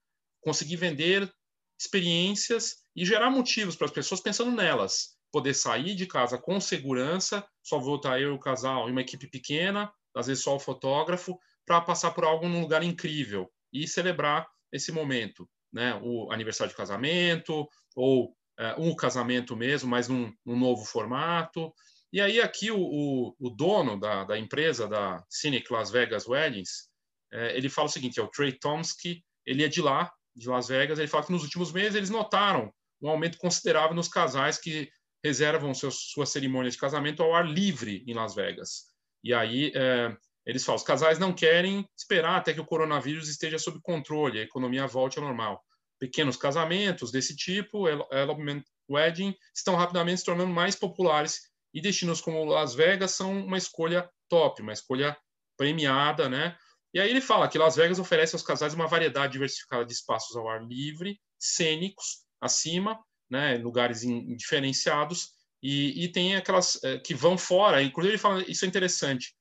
conseguir 0.42 0.78
vender 0.78 1.32
experiências 1.80 2.78
e 2.96 3.06
gerar 3.06 3.30
motivos 3.30 3.76
para 3.76 3.86
as 3.86 3.92
pessoas 3.92 4.22
pensando 4.22 4.52
nelas. 4.52 5.16
Poder 5.32 5.54
sair 5.54 5.96
de 5.96 6.06
casa 6.06 6.38
com 6.38 6.62
segurança, 6.62 7.46
só 7.62 7.78
voltar 7.78 8.22
eu 8.22 8.34
o 8.34 8.40
casal 8.40 8.88
e 8.88 8.92
uma 8.92 9.02
equipe 9.02 9.28
pequena, 9.28 9.92
às 10.16 10.28
vezes 10.28 10.44
só 10.44 10.56
o 10.56 10.60
fotógrafo, 10.60 11.38
para 11.66 11.82
passar 11.82 12.12
por 12.12 12.24
algo 12.24 12.48
num 12.48 12.62
lugar 12.62 12.84
incrível 12.84 13.52
e 13.74 13.88
celebrar 13.88 14.48
esse 14.72 14.92
momento, 14.92 15.50
né? 15.74 16.00
O 16.02 16.32
aniversário 16.32 16.72
de 16.72 16.78
casamento 16.78 17.68
ou 17.96 18.34
é, 18.58 18.76
um 18.78 18.96
casamento 18.96 19.56
mesmo, 19.56 19.90
mas 19.90 20.08
num, 20.08 20.34
num, 20.46 20.58
novo 20.58 20.86
formato. 20.86 21.74
E 22.16 22.22
aí 22.22 22.40
aqui 22.40 22.72
o, 22.72 22.80
o, 22.80 23.36
o 23.38 23.50
dono 23.50 24.00
da, 24.00 24.24
da, 24.24 24.40
empresa, 24.40 24.88
da 24.88 25.22
Cynic 25.30 25.70
Las 25.70 25.92
Vegas 25.92 26.26
Weddings, 26.26 26.88
é, 27.30 27.58
ele 27.58 27.68
fala 27.68 27.90
o 27.90 27.92
seguinte, 27.92 28.22
é 28.22 28.24
o 28.24 28.30
Trey 28.30 28.54
Tomsky, 28.54 29.22
ele 29.46 29.66
é 29.66 29.68
de 29.68 29.82
lá, 29.82 30.10
de 30.34 30.48
Las 30.48 30.70
Vegas, 30.70 30.98
ele 30.98 31.10
fala 31.10 31.26
que 31.26 31.34
nos 31.34 31.44
últimos 31.44 31.74
meses 31.74 31.94
eles 31.94 32.10
notaram 32.10 32.74
um 33.02 33.10
aumento 33.10 33.38
considerável 33.38 33.94
nos 33.94 34.08
casais 34.08 34.58
que 34.58 34.90
reservam 35.22 35.74
seus, 35.74 36.12
suas 36.14 36.30
cerimônias 36.30 36.76
de 36.76 36.80
casamento 36.80 37.22
ao 37.22 37.36
ar 37.36 37.46
livre 37.46 38.02
em 38.08 38.14
Las 38.14 38.34
Vegas. 38.34 38.86
E 39.22 39.34
aí 39.34 39.74
é, 39.76 40.16
eles 40.46 40.64
falam: 40.64 40.78
os 40.78 40.88
casais 40.88 41.20
não 41.20 41.34
querem 41.34 41.86
esperar 41.98 42.38
até 42.38 42.54
que 42.54 42.62
o 42.62 42.66
coronavírus 42.66 43.28
esteja 43.28 43.60
sob 43.60 43.78
controle, 43.82 44.40
a 44.40 44.44
economia 44.44 44.88
volte 44.88 45.20
ao 45.20 45.26
normal. 45.26 45.62
Pequenos 46.00 46.38
casamentos 46.38 47.12
desse 47.12 47.36
tipo, 47.36 47.90
Element 47.90 48.64
Wedding, 48.90 49.36
estão 49.54 49.76
rapidamente 49.76 50.20
se 50.20 50.26
tornando 50.26 50.54
mais 50.54 50.78
populares 50.78 51.54
e 51.76 51.82
destinos 51.82 52.22
como 52.22 52.46
Las 52.46 52.74
Vegas 52.74 53.12
são 53.12 53.46
uma 53.46 53.58
escolha 53.58 54.10
top, 54.30 54.62
uma 54.62 54.72
escolha 54.72 55.16
premiada, 55.58 56.30
né? 56.30 56.58
E 56.94 57.00
aí 57.02 57.10
ele 57.10 57.20
fala 57.20 57.50
que 57.50 57.58
Las 57.58 57.76
Vegas 57.76 58.00
oferece 58.00 58.34
aos 58.34 58.42
casais 58.42 58.74
uma 58.74 58.88
variedade 58.88 59.34
diversificada 59.34 59.86
de 59.86 59.92
espaços 59.92 60.38
ao 60.38 60.48
ar 60.48 60.66
livre, 60.66 61.20
cênicos, 61.38 62.24
acima, 62.40 62.98
né, 63.30 63.58
lugares 63.58 64.04
in, 64.04 64.38
diferenciados, 64.38 65.32
e, 65.62 66.06
e, 66.06 66.08
tem 66.08 66.36
aquelas 66.36 66.82
é, 66.84 66.98
que 66.98 67.14
vão 67.14 67.38
fora. 67.38 67.82
Inclusive 67.82 68.14
ele 68.14 68.22
fala, 68.22 68.50
isso 68.50 68.64
é 68.64 68.68
interessante, 68.68 69.36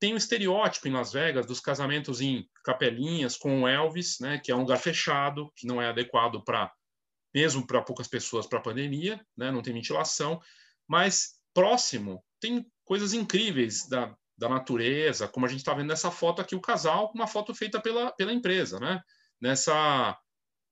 tem 0.00 0.12
o 0.12 0.14
um 0.14 0.18
estereótipo 0.18 0.88
em 0.88 0.92
Las 0.92 1.12
Vegas 1.12 1.46
dos 1.46 1.60
casamentos 1.60 2.20
em 2.20 2.48
capelinhas 2.64 3.36
com 3.36 3.68
Elvis, 3.68 4.18
né, 4.18 4.38
que 4.38 4.50
é 4.50 4.56
um 4.56 4.60
lugar 4.60 4.78
fechado, 4.78 5.52
que 5.54 5.66
não 5.66 5.80
é 5.80 5.86
adequado 5.88 6.42
para 6.42 6.72
mesmo 7.32 7.64
para 7.64 7.82
poucas 7.82 8.08
pessoas 8.08 8.46
para 8.46 8.58
a 8.58 8.62
pandemia, 8.62 9.24
né, 9.36 9.52
não 9.52 9.62
tem 9.62 9.74
ventilação, 9.74 10.40
mas 10.88 11.37
próximo 11.58 12.24
tem 12.38 12.64
coisas 12.84 13.12
incríveis 13.12 13.88
da, 13.88 14.16
da 14.36 14.48
natureza, 14.48 15.26
como 15.26 15.44
a 15.44 15.48
gente 15.48 15.58
está 15.58 15.74
vendo 15.74 15.88
nessa 15.88 16.08
foto 16.08 16.40
aqui, 16.40 16.54
o 16.54 16.60
casal, 16.60 17.10
uma 17.12 17.26
foto 17.26 17.52
feita 17.52 17.80
pela, 17.80 18.12
pela 18.12 18.32
empresa, 18.32 18.78
né? 18.78 19.02
Nessa, 19.40 20.16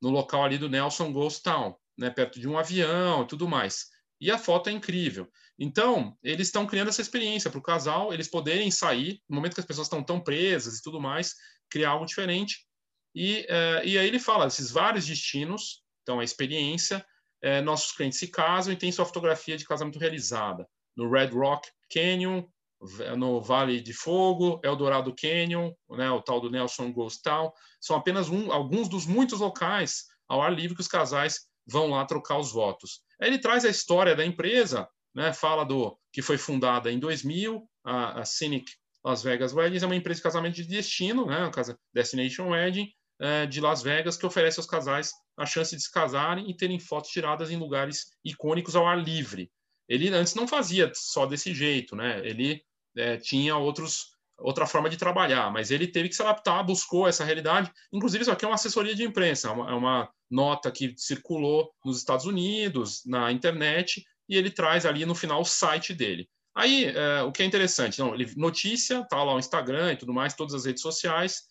no 0.01 0.11
local 0.11 0.45
ali 0.45 0.59
do 0.59 0.69
Nelson 0.69 1.13
Ghost 1.13 1.43
Town, 1.43 1.75
né? 1.99 2.09
perto 2.09 2.39
de 2.39 2.49
um 2.49 2.57
avião 2.57 3.25
e 3.25 3.27
tudo 3.27 3.49
mais. 3.49 3.87
E 4.21 4.31
a 4.31 4.39
foto 4.39 4.71
é 4.71 4.73
incrível. 4.73 5.29
Então, 5.59 6.17
eles 6.23 6.47
estão 6.47 6.65
criando 6.65 6.89
essa 6.89 7.03
experiência 7.03 7.51
para 7.51 7.59
o 7.59 7.63
casal, 7.63 8.15
eles 8.15 8.29
poderem 8.29 8.71
sair, 8.71 9.21
no 9.29 9.35
momento 9.35 9.55
que 9.55 9.61
as 9.61 9.67
pessoas 9.67 9.89
estão 9.89 10.05
tão 10.05 10.21
presas 10.21 10.79
e 10.79 10.83
tudo 10.83 11.01
mais, 11.01 11.35
criar 11.69 11.91
algo 11.91 12.07
diferente. 12.07 12.65
E, 13.13 13.41
uh, 13.51 13.85
e 13.85 13.99
aí 13.99 14.07
ele 14.07 14.21
fala 14.21 14.47
esses 14.47 14.71
vários 14.71 15.05
destinos, 15.05 15.83
então 16.03 16.21
a 16.21 16.25
experiência, 16.25 17.05
uh, 17.45 17.61
nossos 17.65 17.91
clientes 17.91 18.21
se 18.21 18.29
casam 18.29 18.73
e 18.73 18.77
têm 18.77 18.93
sua 18.93 19.05
fotografia 19.05 19.57
de 19.57 19.65
casamento 19.65 19.99
realizada 19.99 20.65
no 20.97 21.11
Red 21.11 21.29
Rock 21.29 21.69
Canyon, 21.91 22.45
no 23.17 23.41
Vale 23.41 23.81
de 23.81 23.93
Fogo, 23.93 24.61
Eldorado 24.63 25.15
Canyon, 25.15 25.73
né, 25.91 26.11
o 26.11 26.21
tal 26.21 26.41
do 26.41 26.51
Nelson 26.51 26.93
Ghost 26.93 27.23
Town, 27.23 27.51
são 27.81 27.97
apenas 27.97 28.29
um, 28.29 28.53
alguns 28.53 28.89
dos 28.89 29.07
muitos 29.07 29.41
locais 29.41 30.05
ao 30.29 30.43
ar 30.43 30.53
livre 30.53 30.75
que 30.75 30.81
os 30.81 30.89
casais 30.89 31.47
vão 31.67 31.89
lá 31.89 32.05
trocar 32.05 32.39
os 32.39 32.53
votos. 32.53 33.01
Aí 33.21 33.29
ele 33.29 33.39
traz 33.39 33.65
a 33.65 33.71
história 33.71 34.15
da 34.15 34.25
empresa, 34.25 34.89
né, 35.15 35.33
fala 35.33 35.65
do 35.65 35.99
que 36.13 36.23
foi 36.23 36.39
fundada 36.39 36.93
em 36.93 36.99
2000, 36.99 37.67
a, 37.85 38.21
a 38.21 38.25
Cynic 38.25 38.71
Las 39.05 39.23
Vegas 39.23 39.53
Weddings 39.53 39.83
é 39.83 39.87
uma 39.87 39.97
empresa 39.97 40.19
de 40.19 40.25
casamento 40.25 40.57
de 40.57 40.65
destino, 40.65 41.27
né, 41.27 41.51
Destination 41.95 42.51
Wedding, 42.51 42.91
é, 43.21 43.47
de 43.47 43.61
Las 43.61 43.83
Vegas, 43.83 44.17
que 44.17 44.27
oferece 44.27 44.59
aos 44.59 44.67
casais 44.67 45.13
a 45.37 45.47
chance 45.47 45.75
de 45.75 45.83
se 45.83 45.91
casarem 45.91 46.51
e 46.51 46.57
terem 46.57 46.79
fotos 46.79 47.11
tiradas 47.11 47.51
em 47.51 47.57
lugares 47.57 48.07
icônicos 48.25 48.75
ao 48.75 48.87
ar 48.87 48.99
livre. 48.99 49.51
Ele 49.89 50.09
antes 50.09 50.35
não 50.35 50.49
fazia 50.49 50.91
só 50.95 51.27
desse 51.27 51.55
jeito, 51.55 51.95
né? 51.95 52.21
Ele 52.27 52.63
é, 52.97 53.17
tinha 53.17 53.57
outros 53.57 54.17
outra 54.39 54.67
forma 54.67 54.91
de 54.91 54.97
trabalhar, 54.97 55.51
mas 55.51 55.71
ele 55.71 55.87
teve 55.87 56.09
que 56.09 56.15
se 56.15 56.23
adaptar, 56.23 56.63
buscou 56.63 57.09
essa 57.09 57.25
realidade. 57.25 57.73
Inclusive, 57.93 58.23
isso 58.23 58.31
aqui 58.31 58.45
é 58.45 58.49
uma 58.49 58.55
assessoria 58.55 58.95
de 58.95 59.03
imprensa, 59.03 59.49
é 59.49 59.51
uma, 59.51 59.71
é 59.71 59.75
uma 59.75 60.11
nota 60.31 60.71
que 60.71 60.95
circulou 60.97 61.73
nos 61.85 61.99
Estados 61.99 62.27
Unidos, 62.27 63.03
na 63.07 63.33
internet, 63.33 64.05
e 64.29 64.37
ele 64.37 64.51
traz 64.51 64.85
ali 64.85 65.07
no 65.07 65.15
final 65.15 65.41
o 65.41 65.45
site 65.45 65.95
dele. 65.95 66.29
Aí, 66.55 66.87
é, 66.87 67.23
o 67.23 67.33
que 67.33 67.43
é 67.43 67.47
interessante, 67.47 67.99
não, 67.99 68.15
ele, 68.15 68.33
notícia, 68.37 69.05
tá 69.05 69.23
lá 69.23 69.35
o 69.35 69.39
Instagram 69.39 69.93
e 69.93 69.97
tudo 69.97 70.13
mais, 70.13 70.35
todas 70.35 70.55
as 70.55 70.65
redes 70.65 70.83
sociais. 70.83 71.43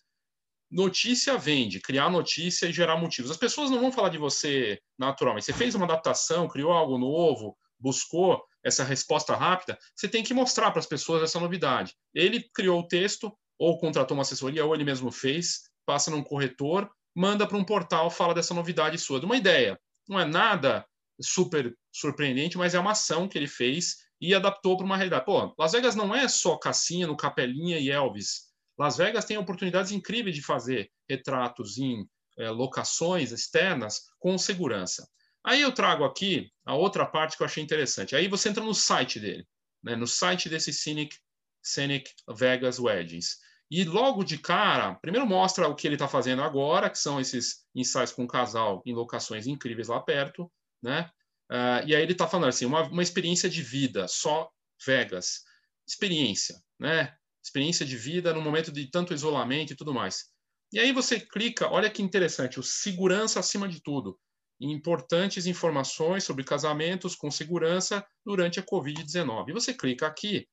Notícia 0.70 1.38
vende, 1.38 1.80
criar 1.80 2.10
notícia 2.10 2.68
e 2.68 2.74
gerar 2.74 2.98
motivos. 2.98 3.30
As 3.30 3.38
pessoas 3.38 3.70
não 3.70 3.80
vão 3.80 3.92
falar 3.92 4.10
de 4.10 4.18
você 4.18 4.80
naturalmente. 4.98 5.46
Você 5.46 5.54
fez 5.54 5.76
uma 5.76 5.86
adaptação, 5.86 6.48
criou 6.48 6.72
algo 6.72 6.98
novo, 6.98 7.56
buscou 7.80 8.44
essa 8.64 8.84
resposta 8.84 9.36
rápida, 9.36 9.78
você 9.96 10.08
tem 10.08 10.24
que 10.24 10.34
mostrar 10.34 10.72
para 10.72 10.80
as 10.80 10.88
pessoas 10.88 11.22
essa 11.22 11.40
novidade. 11.40 11.94
Ele 12.14 12.50
criou 12.54 12.80
o 12.80 12.88
texto, 12.88 13.32
ou 13.60 13.78
contratou 13.80 14.16
uma 14.16 14.24
assessoria, 14.24 14.66
ou 14.66 14.74
ele 14.74 14.84
mesmo 14.84 15.12
fez, 15.12 15.70
passa 15.86 16.10
num 16.10 16.24
corretor, 16.24 16.90
manda 17.16 17.48
para 17.48 17.58
um 17.58 17.64
portal, 17.64 18.10
fala 18.10 18.34
dessa 18.34 18.54
novidade 18.54 18.98
sua, 18.98 19.20
de 19.20 19.26
uma 19.26 19.38
ideia. 19.38 19.80
Não 20.08 20.20
é 20.20 20.26
nada 20.26 20.86
super 21.22 21.76
surpreendente, 21.94 22.58
mas 22.58 22.74
é 22.74 22.80
uma 22.80 22.92
ação 22.92 23.28
que 23.28 23.38
ele 23.38 23.48
fez 23.48 23.98
e 24.20 24.34
adaptou 24.34 24.76
para 24.76 24.86
uma 24.86 24.98
realidade. 24.98 25.26
Pô, 25.26 25.54
Las 25.58 25.72
Vegas 25.72 25.96
não 25.96 26.14
é 26.14 26.28
só 26.28 26.58
cassino, 26.58 27.16
capelinha 27.16 27.80
e 27.80 27.90
Elvis. 27.90 28.54
Las 28.78 28.98
Vegas 28.98 29.26
tem 29.26 29.38
oportunidades 29.38 29.92
incríveis 29.92 30.36
de 30.36 30.42
fazer 30.42 30.90
retratos 31.10 31.78
em 31.78 32.06
é, 32.38 32.50
locações 32.50 33.32
externas 33.32 34.02
com 34.20 34.38
segurança. 34.38 35.08
Aí 35.46 35.62
eu 35.62 35.72
trago 35.72 36.04
aqui 36.04 36.52
a 36.66 36.74
outra 36.74 37.06
parte 37.06 37.38
que 37.38 37.44
eu 37.44 37.46
achei 37.46 37.64
interessante. 37.64 38.16
Aí 38.16 38.28
você 38.28 38.50
entra 38.50 38.64
no 38.64 38.74
site 38.74 39.20
dele, 39.20 39.48
né, 39.84 39.96
no 39.96 40.08
site 40.08 40.50
desse 40.50 40.74
Scenic, 40.74 41.16
Scenic 41.64 42.12
Vegas 42.36 42.80
Weddings. 42.80 43.38
E 43.70 43.84
logo 43.84 44.24
de 44.24 44.40
cara, 44.40 44.96
primeiro 44.96 45.28
mostra 45.28 45.68
o 45.68 45.76
que 45.76 45.88
ele 45.88 45.96
está 45.96 46.08
fazendo 46.08 46.42
agora, 46.42 46.90
que 46.90 46.98
são 46.98 47.20
esses 47.20 47.64
ensaios 47.76 48.12
com 48.12 48.28
casal 48.28 48.82
em 48.88 48.94
locações 48.94 49.46
incríveis 49.46 49.88
lá 49.88 50.00
perto, 50.02 50.52
né? 50.82 51.12
Uh, 51.52 51.86
e 51.86 51.96
aí 51.96 52.02
ele 52.02 52.14
está 52.14 52.28
falando 52.28 52.50
assim, 52.50 52.66
uma, 52.66 52.82
uma 52.90 53.04
experiência 53.04 53.48
de 53.48 53.62
vida, 53.62 54.08
só 54.08 54.50
Vegas. 54.84 55.44
Experiência, 55.88 56.60
né? 56.80 57.16
Experiência 57.44 57.86
de 57.86 57.96
vida 57.96 58.34
no 58.34 58.42
momento 58.42 58.72
de 58.72 58.90
tanto 58.90 59.14
isolamento 59.14 59.74
e 59.74 59.76
tudo 59.76 59.94
mais. 59.94 60.26
E 60.74 60.80
aí 60.80 60.92
você 60.92 61.20
clica, 61.20 61.70
olha 61.70 61.90
que 61.90 62.02
interessante, 62.02 62.60
o 62.60 62.64
segurança 62.64 63.40
acima 63.40 63.68
de 63.68 63.80
tudo 63.80 64.20
importantes 64.60 65.46
informações 65.46 66.24
sobre 66.24 66.44
casamentos 66.44 67.16
com 67.16 67.30
segurança 67.30 68.06
durante 68.26 68.60
a 68.60 68.64
Covid-19. 68.64 69.52
Você 69.54 69.74
clica 69.74 70.08
aqui 70.08 70.48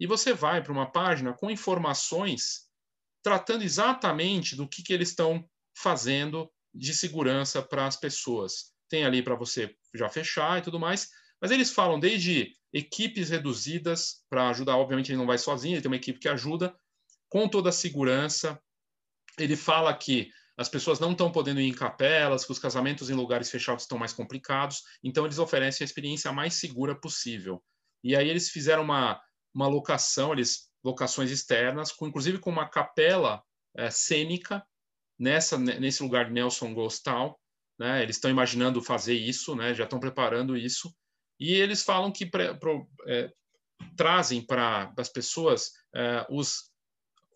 e 0.00 0.06
você 0.06 0.32
vai 0.32 0.62
para 0.62 0.72
uma 0.72 0.90
página 0.90 1.34
com 1.34 1.50
informações 1.50 2.68
tratando 3.22 3.62
exatamente 3.62 4.56
do 4.56 4.68
que, 4.68 4.82
que 4.82 4.92
eles 4.92 5.10
estão 5.10 5.44
fazendo 5.76 6.50
de 6.72 6.94
segurança 6.94 7.62
para 7.62 7.86
as 7.86 7.96
pessoas. 7.96 8.72
Tem 8.88 9.04
ali 9.04 9.22
para 9.22 9.34
você 9.34 9.74
já 9.94 10.08
fechar 10.08 10.58
e 10.58 10.62
tudo 10.62 10.78
mais, 10.78 11.08
Mas 11.40 11.52
eles 11.52 11.70
falam 11.70 12.00
desde 12.00 12.52
equipes 12.72 13.30
reduzidas 13.30 14.24
para 14.28 14.48
ajudar, 14.50 14.76
obviamente 14.76 15.10
ele 15.12 15.18
não 15.18 15.26
vai 15.26 15.38
sozinho, 15.38 15.74
ele 15.74 15.82
tem 15.82 15.90
uma 15.90 15.96
equipe 15.96 16.18
que 16.18 16.28
ajuda, 16.28 16.74
com 17.28 17.48
toda 17.48 17.68
a 17.68 17.72
segurança. 17.72 18.60
Ele 19.38 19.56
fala 19.56 19.96
que 19.96 20.32
as 20.58 20.68
pessoas 20.68 20.98
não 20.98 21.12
estão 21.12 21.30
podendo 21.30 21.60
ir 21.60 21.68
em 21.68 21.72
capelas, 21.72 22.44
que 22.44 22.50
os 22.50 22.58
casamentos 22.58 23.08
em 23.08 23.14
lugares 23.14 23.48
fechados 23.48 23.84
estão 23.84 23.96
mais 23.96 24.12
complicados, 24.12 24.82
então 25.04 25.24
eles 25.24 25.38
oferecem 25.38 25.84
a 25.84 25.86
experiência 25.86 26.32
mais 26.32 26.54
segura 26.54 27.00
possível. 27.00 27.62
E 28.02 28.16
aí 28.16 28.28
eles 28.28 28.50
fizeram 28.50 28.82
uma, 28.82 29.20
uma 29.54 29.68
locação, 29.68 30.32
eles 30.32 30.68
locações 30.82 31.30
externas, 31.30 31.92
com, 31.92 32.08
inclusive 32.08 32.38
com 32.38 32.50
uma 32.50 32.68
capela 32.68 33.40
é, 33.76 33.88
cênica 33.88 34.66
nessa 35.16 35.56
nesse 35.56 36.02
lugar 36.02 36.26
de 36.26 36.32
Nelson 36.32 36.74
Town, 37.02 37.34
né? 37.78 38.02
Eles 38.02 38.16
estão 38.16 38.30
imaginando 38.30 38.82
fazer 38.82 39.14
isso, 39.14 39.54
né? 39.54 39.74
Já 39.74 39.84
estão 39.84 40.00
preparando 40.00 40.56
isso 40.56 40.92
e 41.38 41.52
eles 41.54 41.82
falam 41.82 42.10
que 42.10 42.28
é, 43.06 43.32
trazem 43.96 44.44
para 44.44 44.92
as 44.96 45.08
pessoas 45.08 45.70
é, 45.94 46.26
os 46.28 46.72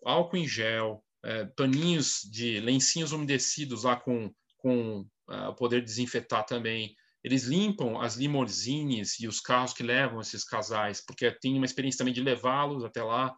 álcool 0.05 0.37
em 0.37 0.47
gel, 0.47 1.02
é, 1.25 1.45
paninhos 1.45 2.21
de 2.29 2.59
lencinhos 2.59 3.11
umedecidos 3.11 3.83
lá 3.83 3.95
com, 3.95 4.33
com 4.57 5.01
uh, 5.29 5.49
o 5.49 5.55
poder 5.55 5.79
de 5.79 5.85
desinfetar 5.85 6.45
também. 6.45 6.95
Eles 7.23 7.43
limpam 7.43 8.01
as 8.01 8.15
limousines 8.15 9.19
e 9.19 9.27
os 9.27 9.39
carros 9.39 9.73
que 9.73 9.83
levam 9.83 10.19
esses 10.19 10.43
casais, 10.43 10.99
porque 11.05 11.31
tem 11.31 11.55
uma 11.55 11.65
experiência 11.65 11.99
também 11.99 12.13
de 12.13 12.21
levá-los 12.21 12.83
até 12.83 13.01
lá. 13.01 13.33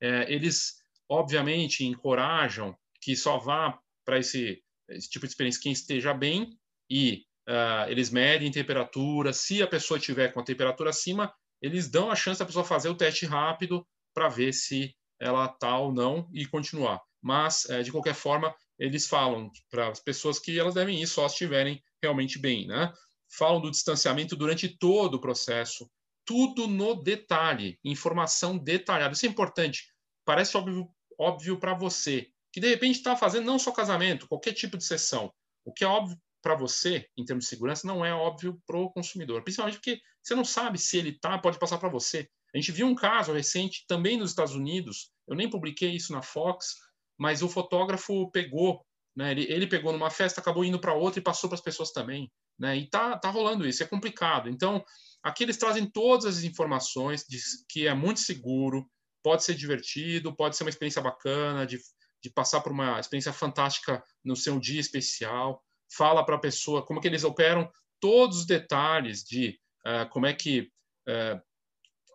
É, 0.00 0.32
eles, 0.32 0.76
obviamente, 1.08 1.84
encorajam 1.84 2.74
que 3.02 3.14
só 3.14 3.38
vá 3.38 3.78
para 4.04 4.18
esse, 4.18 4.62
esse 4.88 5.10
tipo 5.10 5.26
de 5.26 5.32
experiência 5.32 5.60
quem 5.62 5.72
esteja 5.72 6.14
bem 6.14 6.56
e 6.90 7.24
uh, 7.48 7.90
eles 7.90 8.10
medem 8.10 8.50
temperatura. 8.50 9.34
Se 9.34 9.62
a 9.62 9.66
pessoa 9.66 10.00
tiver 10.00 10.32
com 10.32 10.40
a 10.40 10.44
temperatura 10.44 10.88
acima, 10.88 11.30
eles 11.60 11.90
dão 11.90 12.10
a 12.10 12.16
chance 12.16 12.38
da 12.38 12.46
pessoa 12.46 12.64
fazer 12.64 12.88
o 12.88 12.96
teste 12.96 13.26
rápido 13.26 13.86
para 14.14 14.28
ver 14.28 14.54
se 14.54 14.94
ela 15.20 15.46
está 15.46 15.78
ou 15.78 15.92
não 15.92 16.28
e 16.32 16.46
continuar. 16.46 17.02
Mas, 17.26 17.64
uh, 17.64 17.82
de 17.82 17.90
qualquer 17.90 18.14
forma, 18.14 18.54
eles 18.78 19.08
falam 19.08 19.50
para 19.68 19.88
as 19.88 19.98
pessoas 19.98 20.38
que 20.38 20.56
elas 20.56 20.74
devem 20.74 21.02
ir 21.02 21.08
só 21.08 21.26
se 21.28 21.34
estiverem 21.34 21.82
realmente 22.00 22.38
bem. 22.38 22.68
Né? 22.68 22.92
Falam 23.36 23.60
do 23.60 23.68
distanciamento 23.68 24.36
durante 24.36 24.68
todo 24.68 25.14
o 25.14 25.20
processo, 25.20 25.90
tudo 26.24 26.68
no 26.68 26.94
detalhe, 26.94 27.80
informação 27.84 28.56
detalhada. 28.56 29.12
Isso 29.12 29.26
é 29.26 29.28
importante. 29.28 29.92
Parece 30.24 30.56
óbvio, 30.56 30.88
óbvio 31.18 31.58
para 31.58 31.74
você, 31.74 32.28
que 32.52 32.60
de 32.60 32.68
repente 32.68 32.98
está 32.98 33.16
fazendo 33.16 33.46
não 33.46 33.58
só 33.58 33.72
casamento, 33.72 34.28
qualquer 34.28 34.52
tipo 34.52 34.76
de 34.76 34.84
sessão. 34.84 35.32
O 35.64 35.72
que 35.72 35.82
é 35.82 35.88
óbvio 35.88 36.16
para 36.40 36.54
você, 36.54 37.08
em 37.16 37.24
termos 37.24 37.46
de 37.46 37.50
segurança, 37.50 37.88
não 37.88 38.04
é 38.04 38.14
óbvio 38.14 38.62
para 38.64 38.78
o 38.78 38.88
consumidor. 38.92 39.42
Principalmente 39.42 39.78
porque 39.78 40.00
você 40.22 40.36
não 40.36 40.44
sabe 40.44 40.78
se 40.78 40.96
ele 40.96 41.18
tá, 41.18 41.36
pode 41.38 41.58
passar 41.58 41.78
para 41.78 41.88
você. 41.88 42.28
A 42.54 42.58
gente 42.58 42.70
viu 42.70 42.86
um 42.86 42.94
caso 42.94 43.32
recente 43.32 43.84
também 43.88 44.16
nos 44.16 44.30
Estados 44.30 44.54
Unidos. 44.54 45.10
Eu 45.26 45.34
nem 45.34 45.50
publiquei 45.50 45.90
isso 45.90 46.12
na 46.12 46.22
Fox, 46.22 46.76
mas 47.18 47.42
o 47.42 47.48
fotógrafo 47.48 48.30
pegou, 48.30 48.84
né? 49.16 49.30
Ele, 49.32 49.46
ele 49.50 49.66
pegou 49.66 49.92
numa 49.92 50.10
festa, 50.10 50.40
acabou 50.40 50.64
indo 50.64 50.78
para 50.78 50.94
outra 50.94 51.20
e 51.20 51.22
passou 51.22 51.48
para 51.48 51.56
as 51.56 51.62
pessoas 51.62 51.90
também, 51.92 52.30
né? 52.58 52.76
E 52.76 52.88
tá, 52.88 53.18
tá 53.18 53.30
rolando 53.30 53.66
isso. 53.66 53.82
É 53.82 53.86
complicado. 53.86 54.48
Então, 54.48 54.84
aqui 55.22 55.44
eles 55.44 55.56
trazem 55.56 55.90
todas 55.90 56.26
as 56.26 56.44
informações 56.44 57.24
de 57.28 57.38
que 57.68 57.86
é 57.86 57.94
muito 57.94 58.20
seguro, 58.20 58.86
pode 59.22 59.44
ser 59.44 59.54
divertido, 59.54 60.34
pode 60.34 60.56
ser 60.56 60.64
uma 60.64 60.70
experiência 60.70 61.02
bacana 61.02 61.66
de, 61.66 61.78
de 62.22 62.30
passar 62.30 62.60
por 62.60 62.72
uma 62.72 63.00
experiência 63.00 63.32
fantástica 63.32 64.02
no 64.24 64.36
seu 64.36 64.58
dia 64.60 64.80
especial 64.80 65.62
fala 65.90 66.24
para 66.24 66.36
a 66.36 66.40
pessoa 66.40 66.84
como 66.84 67.00
que 67.00 67.08
eles 67.08 67.24
operam 67.24 67.70
todos 68.00 68.38
os 68.38 68.46
detalhes 68.46 69.22
de 69.22 69.58
uh, 69.86 70.08
como 70.10 70.26
é 70.26 70.34
que 70.34 70.70
uh, 71.08 71.40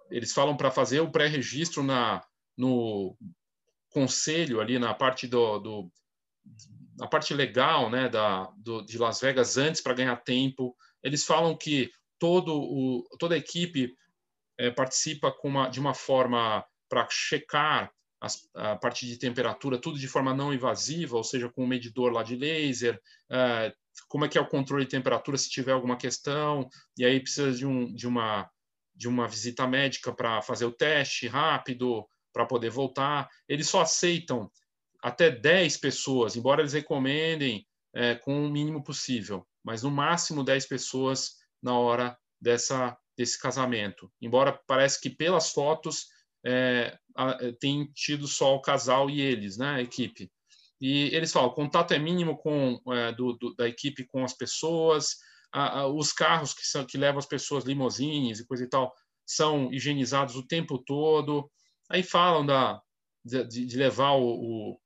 eles 0.09 0.33
falam 0.33 0.55
para 0.55 0.71
fazer 0.71 0.99
o 0.99 1.11
pré-registro 1.11 1.83
na 1.83 2.23
no 2.57 3.17
conselho 3.91 4.59
ali 4.59 4.79
na 4.79 4.93
parte 4.93 5.27
do, 5.27 5.59
do 5.59 5.91
na 6.97 7.07
parte 7.07 7.33
legal 7.33 7.89
né 7.89 8.09
da 8.09 8.51
do, 8.57 8.81
de 8.81 8.97
Las 8.97 9.21
Vegas 9.21 9.57
antes 9.57 9.81
para 9.81 9.93
ganhar 9.93 10.15
tempo. 10.17 10.75
Eles 11.03 11.23
falam 11.25 11.55
que 11.55 11.91
todo 12.17 12.55
o 12.55 13.07
toda 13.19 13.35
a 13.35 13.37
equipe 13.37 13.93
é, 14.57 14.69
participa 14.69 15.35
uma, 15.43 15.69
de 15.69 15.79
uma 15.79 15.93
forma 15.93 16.63
para 16.87 17.07
checar 17.09 17.91
as, 18.21 18.47
a 18.53 18.75
parte 18.75 19.07
de 19.07 19.17
temperatura, 19.17 19.79
tudo 19.79 19.97
de 19.97 20.07
forma 20.07 20.33
não 20.33 20.53
invasiva, 20.53 21.17
ou 21.17 21.23
seja, 21.23 21.49
com 21.49 21.63
um 21.63 21.67
medidor 21.67 22.11
lá 22.11 22.21
de 22.21 22.35
laser, 22.35 23.01
uh, 23.31 23.73
como 24.07 24.25
é 24.25 24.27
que 24.27 24.37
é 24.37 24.41
o 24.41 24.47
controle 24.47 24.85
de 24.85 24.91
temperatura 24.91 25.37
se 25.37 25.49
tiver 25.49 25.71
alguma 25.71 25.97
questão, 25.97 26.69
e 26.95 27.03
aí 27.03 27.19
precisa 27.19 27.51
de, 27.51 27.65
um, 27.65 27.91
de, 27.91 28.07
uma, 28.07 28.47
de 28.95 29.07
uma 29.07 29.27
visita 29.27 29.67
médica 29.67 30.13
para 30.13 30.41
fazer 30.43 30.65
o 30.65 30.71
teste 30.71 31.27
rápido, 31.27 32.07
para 32.33 32.45
poder 32.45 32.69
voltar. 32.69 33.29
Eles 33.47 33.67
só 33.67 33.81
aceitam 33.81 34.49
até 35.01 35.29
10 35.31 35.77
pessoas, 35.77 36.35
embora 36.35 36.61
eles 36.61 36.73
recomendem 36.73 37.65
é, 37.93 38.15
com 38.15 38.45
o 38.45 38.49
mínimo 38.49 38.83
possível, 38.83 39.47
mas 39.63 39.83
no 39.83 39.91
máximo 39.91 40.43
10 40.43 40.67
pessoas 40.67 41.35
na 41.61 41.77
hora 41.77 42.17
dessa, 42.39 42.97
desse 43.17 43.39
casamento. 43.39 44.11
Embora 44.21 44.59
parece 44.67 44.99
que 45.01 45.09
pelas 45.09 45.51
fotos 45.51 46.07
é, 46.45 46.97
é, 47.17 47.51
tem 47.59 47.85
tido 47.93 48.27
só 48.27 48.55
o 48.55 48.61
casal 48.61 49.09
e 49.09 49.21
eles, 49.21 49.57
né, 49.57 49.75
a 49.75 49.81
equipe. 49.81 50.31
E 50.79 51.15
eles 51.15 51.31
falam, 51.31 51.49
o 51.49 51.53
contato 51.53 51.93
é 51.93 51.99
mínimo 51.99 52.37
com 52.37 52.81
é, 52.91 53.11
do, 53.11 53.33
do, 53.33 53.53
da 53.55 53.67
equipe 53.67 54.05
com 54.05 54.23
as 54.23 54.33
pessoas, 54.33 55.17
a, 55.53 55.81
a, 55.81 55.87
os 55.87 56.11
carros 56.11 56.53
que, 56.53 56.65
são, 56.65 56.85
que 56.85 56.97
levam 56.97 57.19
as 57.19 57.27
pessoas, 57.27 57.65
limousines 57.65 58.39
e 58.39 58.47
coisa 58.47 58.63
e 58.63 58.67
tal, 58.67 58.91
são 59.25 59.71
higienizados 59.71 60.35
o 60.35 60.47
tempo 60.47 60.79
todo. 60.79 61.49
Aí 61.91 62.03
falam 62.03 62.45
da, 62.45 62.81
de, 63.23 63.65
de 63.65 63.77
levar 63.77 64.11
o, 64.11 64.23
o, 64.23 64.79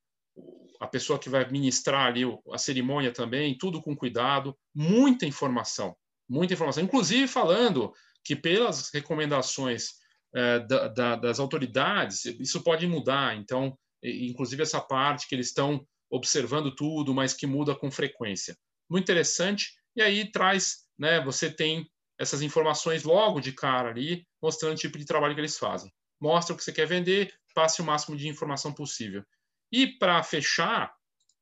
a 0.80 0.88
pessoa 0.88 1.20
que 1.20 1.30
vai 1.30 1.50
ministrar 1.50 2.08
ali 2.08 2.24
a 2.52 2.58
cerimônia 2.58 3.12
também, 3.12 3.58
tudo 3.58 3.82
com 3.82 3.96
cuidado, 3.96 4.58
muita 4.74 5.26
informação, 5.26 5.96
muita 6.28 6.54
informação. 6.54 6.84
Inclusive 6.84 7.28
falando 7.28 7.94
que 8.24 8.36
pelas 8.36 8.89
recomendações 8.91 9.94
é, 10.34 10.60
da, 10.60 10.88
da, 10.88 11.15
das 11.15 11.39
autoridades, 11.39 12.26
isso 12.26 12.62
pode 12.63 12.88
mudar. 12.88 13.38
Então, 13.38 13.78
inclusive 14.04 14.63
essa 14.63 14.82
parte 14.82 15.28
que 15.28 15.36
eles 15.36 15.48
estão 15.48 15.86
observando 16.10 16.76
tudo, 16.76 17.13
mas 17.13 17.34
que 17.34 17.48
muda 17.48 17.76
com 17.76 17.89
frequência. 17.91 18.58
Muito 18.89 19.04
interessante. 19.04 19.74
E 19.96 20.02
aí 20.02 20.30
traz, 20.32 20.86
né? 20.98 21.24
Você 21.24 21.50
tem 21.50 21.89
essas 22.20 22.41
informações 22.41 23.04
logo 23.04 23.39
de 23.39 23.52
cara 23.52 23.89
ali, 23.89 24.26
mostrando 24.41 24.74
o 24.74 24.80
tipo 24.80 24.98
de 24.98 25.06
trabalho 25.06 25.34
que 25.34 25.41
eles 25.41 25.58
fazem. 25.58 25.91
Mostra 26.26 26.54
o 26.54 26.58
que 26.58 26.64
você 26.64 26.72
quer 26.72 26.88
vender, 26.88 27.34
passe 27.54 27.82
o 27.82 27.86
máximo 27.86 28.18
de 28.18 28.28
informação 28.28 28.74
possível. 28.74 29.24
E 29.72 29.86
para 29.86 30.24
fechar, 30.24 30.94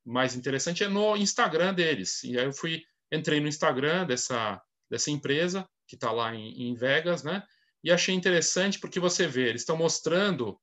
mais 0.06 0.36
interessante 0.36 0.84
é 0.84 0.88
no 0.88 1.16
Instagram 1.16 1.74
deles. 1.74 2.24
E 2.24 2.38
aí 2.38 2.46
eu 2.46 2.54
fui, 2.54 2.84
entrei 3.12 3.40
no 3.40 3.48
Instagram 3.48 4.06
dessa, 4.06 4.62
dessa 4.90 5.10
empresa 5.10 5.68
que 5.88 5.96
está 5.96 6.12
lá 6.12 6.34
em, 6.36 6.70
em 6.70 6.76
Vegas, 6.76 7.24
né? 7.24 7.44
e 7.84 7.92
achei 7.92 8.16
interessante 8.16 8.80
porque 8.80 9.00
você 9.00 9.28
vê, 9.28 9.50
eles 9.50 9.62
estão 9.62 9.76
mostrando 9.76 10.58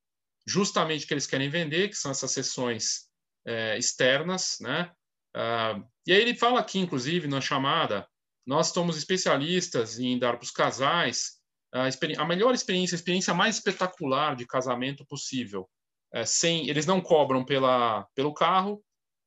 justamente 0.47 1.05
o 1.05 1.09
que 1.09 1.15
eles 1.15 1.27
querem 1.27 1.51
vender, 1.51 1.89
que 1.89 1.97
são 1.97 2.11
essas 2.11 2.31
sessões 2.31 3.09
é, 3.47 3.77
externas, 3.77 4.57
né? 4.61 4.91
Ah, 5.35 5.81
e 6.07 6.13
aí 6.13 6.21
ele 6.21 6.35
fala 6.35 6.59
aqui, 6.59 6.79
inclusive, 6.79 7.29
na 7.29 7.41
chamada, 7.41 8.09
nós 8.47 8.69
somos 8.69 8.97
especialistas 8.97 9.99
em 9.99 10.19
dar 10.19 10.37
para 10.37 10.45
os 10.45 10.51
casais 10.51 11.40
a, 11.73 11.89
a, 12.19 12.27
melhor 12.27 12.55
experiência, 12.55 12.95
a 12.95 12.99
experiência 12.99 13.35
mais 13.35 13.57
espetacular 13.57 14.35
de 14.35 14.47
casamento 14.47 15.05
possível. 15.07 15.69
É, 16.13 16.25
sem, 16.25 16.69
eles 16.69 16.87
não 16.87 17.01
cobram 17.01 17.45
pela, 17.45 18.07
pelo 18.15 18.35
carro, 18.35 18.83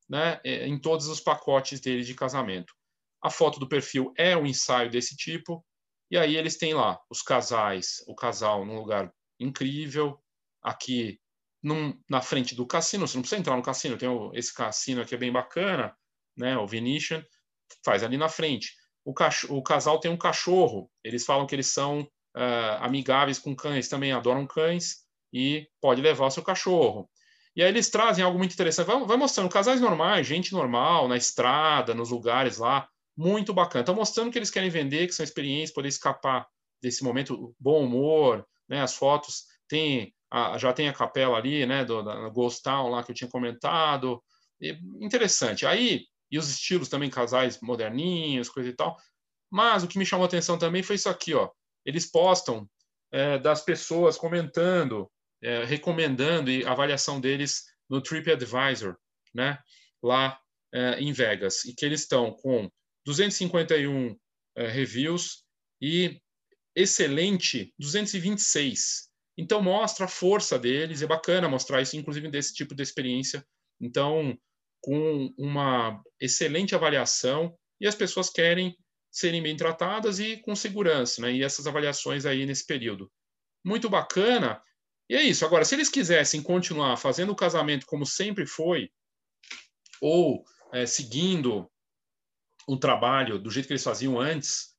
né? 0.09 0.39
É, 0.43 0.67
em 0.67 0.79
todos 0.79 1.07
os 1.07 1.21
pacotes 1.21 1.79
deles 1.79 2.05
de 2.05 2.13
casamento. 2.13 2.73
A 3.21 3.29
foto 3.29 3.59
do 3.59 3.69
perfil 3.69 4.13
é 4.17 4.35
um 4.35 4.45
ensaio 4.45 4.89
desse 4.89 5.15
tipo. 5.15 5.65
E 6.11 6.17
aí 6.17 6.35
eles 6.35 6.57
têm 6.57 6.73
lá 6.73 6.99
os 7.09 7.21
casais, 7.21 8.03
o 8.07 8.13
casal 8.13 8.65
num 8.65 8.77
lugar 8.77 9.11
incrível, 9.39 10.21
aqui 10.61 11.19
num, 11.63 11.97
na 12.09 12.21
frente 12.21 12.53
do 12.53 12.67
cassino, 12.67 13.07
você 13.07 13.15
não 13.15 13.21
precisa 13.21 13.39
entrar 13.39 13.55
no 13.55 13.63
cassino, 13.63 13.97
tem 13.97 14.09
o, 14.09 14.31
esse 14.33 14.53
cassino 14.53 15.01
aqui 15.01 15.15
é 15.15 15.17
bem 15.17 15.31
bacana, 15.31 15.95
né, 16.37 16.57
o 16.57 16.67
Venetian, 16.67 17.25
faz 17.85 18.03
ali 18.03 18.17
na 18.17 18.27
frente. 18.27 18.75
O, 19.05 19.13
o 19.49 19.63
casal 19.63 19.99
tem 19.99 20.11
um 20.11 20.17
cachorro, 20.17 20.91
eles 21.03 21.25
falam 21.25 21.47
que 21.47 21.55
eles 21.55 21.67
são 21.67 22.07
uh, 22.35 22.83
amigáveis 22.83 23.39
com 23.39 23.55
cães, 23.55 23.87
também 23.87 24.11
adoram 24.11 24.45
cães, 24.45 25.03
e 25.31 25.67
pode 25.81 26.01
levar 26.01 26.27
o 26.27 26.31
seu 26.31 26.43
cachorro. 26.43 27.09
E 27.55 27.61
aí 27.61 27.69
eles 27.69 27.89
trazem 27.89 28.23
algo 28.23 28.37
muito 28.37 28.53
interessante, 28.53 28.87
vai, 28.87 29.05
vai 29.05 29.17
mostrando 29.17 29.49
casais 29.49 29.79
normais, 29.79 30.25
gente 30.25 30.53
normal, 30.53 31.07
na 31.07 31.17
estrada, 31.17 31.93
nos 31.93 32.09
lugares 32.09 32.57
lá, 32.57 32.87
muito 33.15 33.53
bacana. 33.53 33.81
Estão 33.81 33.95
mostrando 33.95 34.31
que 34.31 34.39
eles 34.39 34.49
querem 34.49 34.69
vender, 34.69 35.07
que 35.07 35.13
são 35.13 35.23
experiências, 35.23 35.73
poder 35.73 35.87
escapar 35.87 36.47
desse 36.81 37.03
momento, 37.03 37.55
bom 37.59 37.83
humor, 37.83 38.45
né? 38.67 38.81
As 38.81 38.95
fotos 38.95 39.43
tem 39.67 40.13
a, 40.31 40.57
já 40.57 40.73
tem 40.73 40.89
a 40.89 40.93
capela 40.93 41.37
ali, 41.37 41.65
né? 41.65 41.85
Do, 41.85 42.01
da 42.01 42.29
Ghost 42.29 42.63
Town 42.63 42.89
lá 42.89 43.03
que 43.03 43.11
eu 43.11 43.15
tinha 43.15 43.29
comentado. 43.29 44.21
E, 44.59 44.77
interessante. 44.99 45.65
Aí 45.65 46.05
e 46.33 46.39
os 46.39 46.49
estilos 46.49 46.89
também 46.89 47.11
casais 47.11 47.59
moderninhos, 47.61 48.49
coisa 48.49 48.67
e 48.67 48.73
tal. 48.73 48.97
Mas 49.51 49.83
o 49.83 49.87
que 49.87 49.99
me 49.99 50.05
chamou 50.05 50.23
a 50.23 50.27
atenção 50.27 50.57
também 50.57 50.81
foi 50.81 50.95
isso 50.95 51.07
aqui, 51.07 51.35
ó. 51.35 51.47
Eles 51.85 52.09
postam 52.09 52.69
é, 53.11 53.37
das 53.37 53.63
pessoas 53.63 54.17
comentando, 54.17 55.09
é, 55.41 55.63
recomendando 55.63 56.49
e 56.49 56.65
avaliação 56.65 57.19
deles 57.19 57.63
no 57.89 58.01
TripAdvisor, 58.01 58.97
né? 59.33 59.59
Lá 60.01 60.39
é, 60.73 60.99
em 60.99 61.11
Vegas, 61.13 61.65
e 61.65 61.73
que 61.73 61.85
eles 61.85 62.01
estão 62.01 62.31
com 62.31 62.69
251 63.05 64.17
é, 64.55 64.67
reviews 64.67 65.43
e 65.81 66.19
excelente 66.75 67.73
226. 67.77 69.09
Então 69.37 69.61
mostra 69.61 70.05
a 70.05 70.09
força 70.09 70.57
deles, 70.57 71.01
é 71.01 71.07
bacana 71.07 71.49
mostrar 71.49 71.81
isso, 71.81 71.97
inclusive 71.97 72.29
desse 72.29 72.53
tipo 72.53 72.75
de 72.75 72.83
experiência. 72.83 73.45
Então, 73.79 74.37
com 74.81 75.33
uma 75.37 76.01
excelente 76.19 76.75
avaliação 76.75 77.57
e 77.79 77.87
as 77.87 77.95
pessoas 77.95 78.29
querem 78.29 78.75
serem 79.13 79.43
bem 79.43 79.55
tratadas 79.55 80.19
e 80.19 80.37
com 80.37 80.55
segurança, 80.55 81.21
né? 81.21 81.31
E 81.31 81.43
essas 81.43 81.67
avaliações 81.67 82.25
aí 82.25 82.47
nesse 82.47 82.65
período. 82.65 83.11
Muito 83.63 83.87
bacana. 83.87 84.59
E 85.07 85.15
é 85.15 85.21
isso. 85.21 85.45
Agora, 85.45 85.63
se 85.63 85.75
eles 85.75 85.87
quisessem 85.87 86.41
continuar 86.41 86.97
fazendo 86.97 87.31
o 87.31 87.35
casamento 87.35 87.85
como 87.85 88.07
sempre 88.07 88.47
foi, 88.47 88.89
ou 90.01 90.43
é, 90.73 90.87
seguindo 90.87 91.71
o 92.67 92.75
trabalho 92.75 93.37
do 93.37 93.51
jeito 93.51 93.67
que 93.67 93.73
eles 93.73 93.83
faziam 93.83 94.19
antes, 94.19 94.73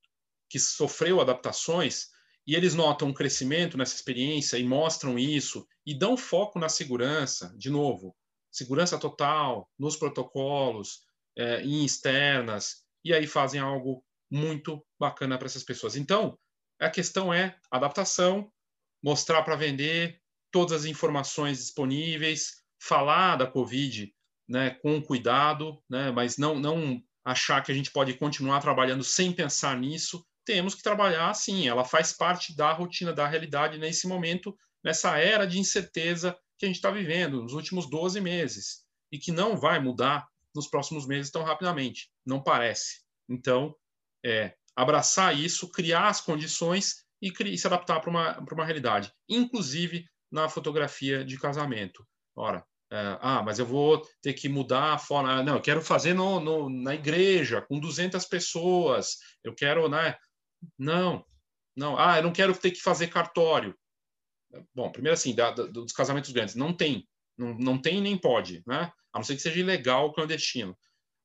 que 0.50 0.58
sofreu 0.58 1.20
adaptações, 1.20 2.08
e 2.44 2.56
eles 2.56 2.74
notam 2.74 3.08
um 3.08 3.14
crescimento 3.14 3.78
nessa 3.78 3.94
experiência 3.94 4.58
e 4.58 4.64
mostram 4.64 5.16
isso 5.16 5.66
e 5.86 5.96
dão 5.96 6.16
foco 6.16 6.58
na 6.58 6.68
segurança, 6.68 7.54
de 7.56 7.70
novo, 7.70 8.16
segurança 8.50 8.98
total, 8.98 9.70
nos 9.78 9.96
protocolos, 9.96 11.02
é, 11.36 11.62
em 11.62 11.84
externas, 11.84 12.84
e 13.04 13.14
aí 13.14 13.26
fazem 13.26 13.60
algo 13.60 14.04
muito 14.30 14.84
bacana 14.98 15.38
para 15.38 15.46
essas 15.46 15.62
pessoas. 15.62 15.96
Então, 15.96 16.38
a 16.80 16.90
questão 16.90 17.32
é 17.32 17.56
adaptação, 17.70 18.50
mostrar 19.02 19.42
para 19.42 19.56
vender 19.56 20.20
todas 20.50 20.82
as 20.82 20.84
informações 20.84 21.58
disponíveis, 21.58 22.62
falar 22.80 23.36
da 23.36 23.46
Covid 23.46 24.12
né, 24.48 24.70
com 24.70 25.02
cuidado, 25.02 25.82
né, 25.88 26.10
mas 26.10 26.36
não, 26.36 26.58
não 26.58 27.02
achar 27.24 27.62
que 27.62 27.72
a 27.72 27.74
gente 27.74 27.90
pode 27.90 28.14
continuar 28.14 28.60
trabalhando 28.60 29.02
sem 29.02 29.32
pensar 29.32 29.78
nisso. 29.78 30.24
Temos 30.44 30.74
que 30.74 30.82
trabalhar 30.82 31.32
sim, 31.34 31.66
ela 31.66 31.84
faz 31.84 32.12
parte 32.12 32.54
da 32.54 32.72
rotina, 32.72 33.12
da 33.12 33.26
realidade 33.26 33.78
nesse 33.78 34.06
momento, 34.06 34.56
nessa 34.84 35.18
era 35.18 35.46
de 35.46 35.58
incerteza 35.58 36.36
que 36.58 36.66
a 36.66 36.68
gente 36.68 36.76
está 36.76 36.90
vivendo 36.90 37.42
nos 37.42 37.54
últimos 37.54 37.88
12 37.88 38.20
meses 38.20 38.84
e 39.10 39.18
que 39.18 39.32
não 39.32 39.56
vai 39.56 39.80
mudar 39.80 40.26
nos 40.54 40.68
próximos 40.68 41.06
meses 41.06 41.30
tão 41.30 41.42
rapidamente, 41.42 42.10
não 42.24 42.42
parece. 42.42 43.02
Então, 43.28 43.74
é, 44.24 44.54
abraçar 44.74 45.38
isso, 45.38 45.70
criar 45.70 46.08
as 46.08 46.20
condições 46.20 47.04
e, 47.20 47.32
e 47.46 47.58
se 47.58 47.66
adaptar 47.66 48.00
para 48.00 48.10
uma, 48.10 48.38
uma 48.38 48.64
realidade, 48.64 49.12
inclusive 49.28 50.06
na 50.30 50.48
fotografia 50.48 51.24
de 51.24 51.38
casamento. 51.38 52.04
Ora, 52.34 52.64
é, 52.90 53.18
ah, 53.20 53.42
mas 53.42 53.58
eu 53.58 53.66
vou 53.66 54.02
ter 54.20 54.32
que 54.34 54.48
mudar 54.48 54.94
a 54.94 54.98
forma. 54.98 55.42
Não, 55.42 55.54
eu 55.56 55.62
quero 55.62 55.80
fazer 55.82 56.14
no, 56.14 56.40
no, 56.40 56.68
na 56.68 56.94
igreja, 56.94 57.62
com 57.62 57.78
200 57.78 58.24
pessoas. 58.26 59.18
Eu 59.42 59.54
quero, 59.54 59.88
né? 59.88 60.16
Não, 60.78 61.24
não. 61.76 61.98
Ah, 61.98 62.18
eu 62.18 62.22
não 62.22 62.32
quero 62.32 62.56
ter 62.56 62.70
que 62.70 62.80
fazer 62.80 63.08
cartório. 63.08 63.76
Bom, 64.74 64.90
primeiro 64.92 65.14
assim, 65.14 65.34
da, 65.34 65.50
da, 65.50 65.64
dos 65.64 65.92
casamentos 65.92 66.30
grandes, 66.30 66.54
não 66.54 66.72
tem. 66.72 67.06
Não, 67.36 67.54
não 67.54 67.80
tem 67.80 68.00
nem 68.00 68.16
pode, 68.16 68.62
né? 68.66 68.92
A 69.12 69.18
não 69.18 69.24
ser 69.24 69.34
que 69.36 69.42
seja 69.42 69.58
ilegal, 69.58 70.12
clandestino. 70.12 70.76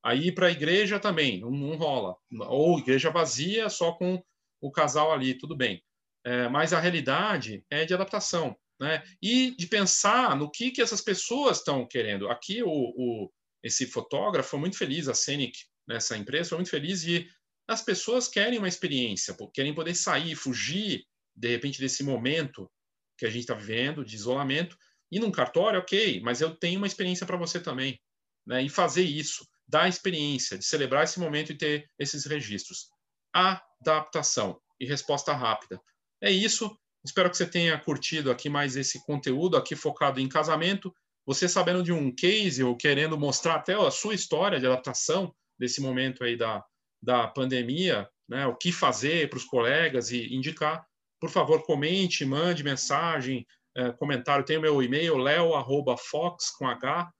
Aí 0.02 0.32
para 0.32 0.46
a 0.46 0.50
igreja 0.50 0.98
também, 0.98 1.40
não, 1.40 1.50
não, 1.50 1.76
rola. 1.76 2.16
Ou 2.48 2.78
igreja 2.78 3.10
vazia, 3.10 3.68
só 3.68 3.92
com 3.92 4.22
o 4.60 4.70
casal 4.70 5.12
ali, 5.12 5.34
tudo 5.34 5.56
bem. 5.56 5.82
É, 6.24 6.48
mas 6.48 6.72
a 6.72 6.80
realidade 6.80 7.64
é 7.70 7.84
de 7.84 7.94
adaptação 7.94 8.56
né? 8.78 9.02
e 9.22 9.54
de 9.56 9.66
pensar 9.66 10.36
no 10.36 10.50
que, 10.50 10.70
que 10.70 10.82
essas 10.82 11.00
pessoas 11.00 11.58
estão 11.58 11.86
querendo. 11.86 12.28
Aqui, 12.28 12.62
o, 12.62 12.68
o, 12.68 13.30
esse 13.62 13.86
fotógrafo 13.86 14.50
foi 14.50 14.58
muito 14.60 14.76
feliz, 14.76 15.08
a 15.08 15.14
Scenic, 15.14 15.58
nessa 15.86 16.16
empresa, 16.16 16.50
foi 16.50 16.58
muito 16.58 16.70
feliz 16.70 17.04
e 17.04 17.28
as 17.68 17.82
pessoas 17.82 18.26
querem 18.26 18.58
uma 18.58 18.68
experiência, 18.68 19.36
querem 19.54 19.74
poder 19.74 19.94
sair, 19.94 20.34
fugir, 20.34 21.04
de 21.36 21.48
repente, 21.48 21.78
desse 21.78 22.02
momento 22.02 22.70
que 23.16 23.26
a 23.26 23.30
gente 23.30 23.42
está 23.42 23.54
vivendo, 23.54 24.04
de 24.04 24.16
isolamento, 24.16 24.76
e 25.12 25.20
num 25.20 25.30
cartório, 25.30 25.78
ok, 25.78 26.20
mas 26.20 26.40
eu 26.40 26.54
tenho 26.54 26.78
uma 26.78 26.86
experiência 26.86 27.26
para 27.26 27.36
você 27.36 27.60
também. 27.60 28.00
Né? 28.46 28.62
E 28.62 28.68
fazer 28.68 29.02
isso, 29.02 29.46
dar 29.70 29.88
experiência, 29.88 30.58
de 30.58 30.64
celebrar 30.64 31.04
esse 31.04 31.20
momento 31.20 31.52
e 31.52 31.56
ter 31.56 31.88
esses 31.98 32.26
registros. 32.26 32.88
Adaptação 33.32 34.60
e 34.80 34.84
resposta 34.84 35.32
rápida. 35.32 35.80
É 36.20 36.30
isso. 36.30 36.76
Espero 37.04 37.30
que 37.30 37.36
você 37.36 37.46
tenha 37.46 37.78
curtido 37.78 38.30
aqui 38.30 38.48
mais 38.48 38.76
esse 38.76 39.04
conteúdo 39.06 39.56
aqui 39.56 39.76
focado 39.76 40.20
em 40.20 40.28
casamento. 40.28 40.92
Você 41.24 41.48
sabendo 41.48 41.82
de 41.82 41.92
um 41.92 42.14
case 42.14 42.62
ou 42.62 42.76
querendo 42.76 43.16
mostrar 43.16 43.54
até 43.54 43.74
a 43.74 43.90
sua 43.90 44.14
história 44.14 44.58
de 44.58 44.66
adaptação 44.66 45.34
desse 45.58 45.80
momento 45.80 46.24
aí 46.24 46.36
da, 46.36 46.64
da 47.00 47.28
pandemia, 47.28 48.08
né, 48.28 48.46
o 48.46 48.56
que 48.56 48.72
fazer 48.72 49.30
para 49.30 49.36
os 49.36 49.44
colegas 49.44 50.10
e 50.10 50.34
indicar, 50.34 50.84
por 51.20 51.30
favor, 51.30 51.62
comente, 51.62 52.24
mande 52.24 52.64
mensagem, 52.64 53.46
é, 53.76 53.92
comentário. 53.92 54.44
Tem 54.44 54.58
o 54.58 54.60
meu 54.60 54.82
e-mail, 54.82 55.16
leo.fox 55.16 56.50
com 56.50 56.66
h, 56.66 57.10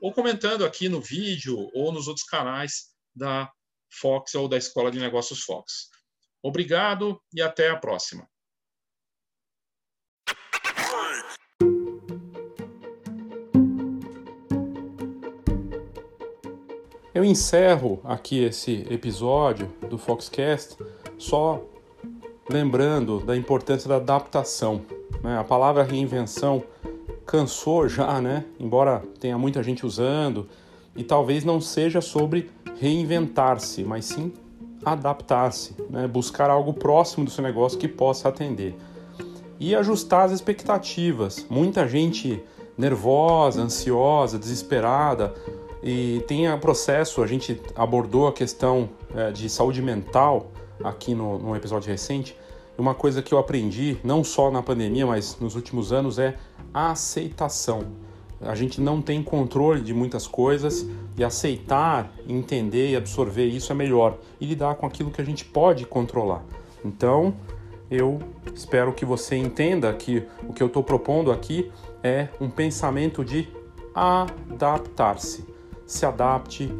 ou 0.00 0.12
comentando 0.12 0.64
aqui 0.64 0.88
no 0.88 1.00
vídeo 1.00 1.70
ou 1.74 1.92
nos 1.92 2.08
outros 2.08 2.24
canais 2.24 2.90
da 3.14 3.50
Fox 3.90 4.34
ou 4.34 4.48
da 4.48 4.56
Escola 4.56 4.90
de 4.90 4.98
Negócios 4.98 5.42
Fox. 5.42 5.88
Obrigado 6.42 7.20
e 7.34 7.42
até 7.42 7.70
a 7.70 7.76
próxima. 7.76 8.28
Eu 17.12 17.24
encerro 17.24 18.00
aqui 18.04 18.42
esse 18.44 18.86
episódio 18.88 19.66
do 19.90 19.98
Foxcast 19.98 20.76
só 21.18 21.62
lembrando 22.48 23.20
da 23.20 23.36
importância 23.36 23.88
da 23.88 23.96
adaptação. 23.96 24.86
Né? 25.22 25.36
A 25.36 25.44
palavra 25.44 25.82
reinvenção 25.82 26.64
cansou 27.30 27.88
já, 27.88 28.20
né? 28.20 28.44
Embora 28.58 29.04
tenha 29.20 29.38
muita 29.38 29.62
gente 29.62 29.86
usando, 29.86 30.48
e 30.96 31.04
talvez 31.04 31.44
não 31.44 31.60
seja 31.60 32.00
sobre 32.00 32.50
reinventar-se, 32.80 33.84
mas 33.84 34.06
sim 34.06 34.32
adaptar-se, 34.84 35.76
né? 35.88 36.08
buscar 36.08 36.50
algo 36.50 36.72
próximo 36.72 37.24
do 37.24 37.30
seu 37.30 37.44
negócio 37.44 37.78
que 37.78 37.86
possa 37.86 38.28
atender. 38.28 38.74
E 39.60 39.76
ajustar 39.76 40.24
as 40.24 40.32
expectativas. 40.32 41.46
Muita 41.48 41.86
gente 41.86 42.42
nervosa, 42.76 43.62
ansiosa, 43.62 44.36
desesperada, 44.36 45.32
e 45.84 46.24
tem 46.26 46.52
o 46.52 46.58
processo, 46.58 47.22
a 47.22 47.28
gente 47.28 47.60
abordou 47.76 48.26
a 48.26 48.32
questão 48.32 48.88
é, 49.14 49.30
de 49.30 49.48
saúde 49.48 49.80
mental 49.80 50.50
aqui 50.82 51.14
no, 51.14 51.38
no 51.38 51.54
episódio 51.54 51.88
recente. 51.88 52.36
Uma 52.76 52.94
coisa 52.94 53.22
que 53.22 53.32
eu 53.32 53.38
aprendi, 53.38 53.98
não 54.02 54.24
só 54.24 54.50
na 54.50 54.62
pandemia, 54.62 55.06
mas 55.06 55.38
nos 55.38 55.54
últimos 55.54 55.92
anos, 55.92 56.18
é 56.18 56.34
aceitação 56.72 57.86
a 58.42 58.54
gente 58.54 58.80
não 58.80 59.02
tem 59.02 59.22
controle 59.22 59.82
de 59.82 59.92
muitas 59.92 60.26
coisas 60.26 60.86
e 61.16 61.22
aceitar, 61.22 62.10
entender 62.26 62.90
e 62.90 62.96
absorver 62.96 63.44
isso 63.44 63.70
é 63.70 63.74
melhor 63.74 64.16
e 64.40 64.46
lidar 64.46 64.76
com 64.76 64.86
aquilo 64.86 65.10
que 65.10 65.20
a 65.20 65.24
gente 65.24 65.44
pode 65.44 65.84
controlar. 65.84 66.42
Então, 66.82 67.34
eu 67.90 68.18
espero 68.54 68.94
que 68.94 69.04
você 69.04 69.36
entenda 69.36 69.92
que 69.92 70.26
o 70.48 70.54
que 70.54 70.62
eu 70.62 70.68
estou 70.68 70.82
propondo 70.82 71.30
aqui 71.30 71.70
é 72.02 72.28
um 72.40 72.48
pensamento 72.48 73.22
de 73.22 73.46
adaptar-se. 73.94 75.44
Se 75.84 76.06
adapte, 76.06 76.72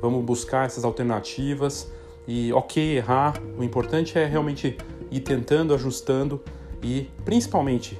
vamos 0.00 0.24
buscar 0.24 0.66
essas 0.66 0.84
alternativas 0.84 1.90
e, 2.28 2.52
ok, 2.52 2.96
errar, 2.98 3.34
o 3.58 3.64
importante 3.64 4.16
é 4.16 4.24
realmente 4.24 4.76
ir 5.10 5.20
tentando, 5.20 5.74
ajustando 5.74 6.40
e 6.80 7.10
principalmente 7.24 7.98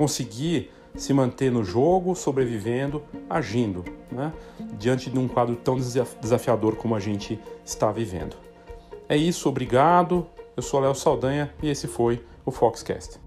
conseguir 0.00 0.70
se 0.94 1.12
manter 1.12 1.52
no 1.52 1.62
jogo, 1.62 2.14
sobrevivendo, 2.14 3.02
agindo, 3.28 3.84
né? 4.10 4.32
diante 4.78 5.10
de 5.10 5.18
um 5.18 5.28
quadro 5.28 5.54
tão 5.56 5.76
desafiador 5.76 6.74
como 6.74 6.94
a 6.94 6.98
gente 6.98 7.38
está 7.62 7.92
vivendo. 7.92 8.34
É 9.06 9.14
isso, 9.14 9.46
obrigado. 9.46 10.26
Eu 10.56 10.62
sou 10.62 10.80
Léo 10.80 10.94
Saldanha 10.94 11.52
e 11.62 11.68
esse 11.68 11.86
foi 11.86 12.24
o 12.46 12.50
Foxcast. 12.50 13.20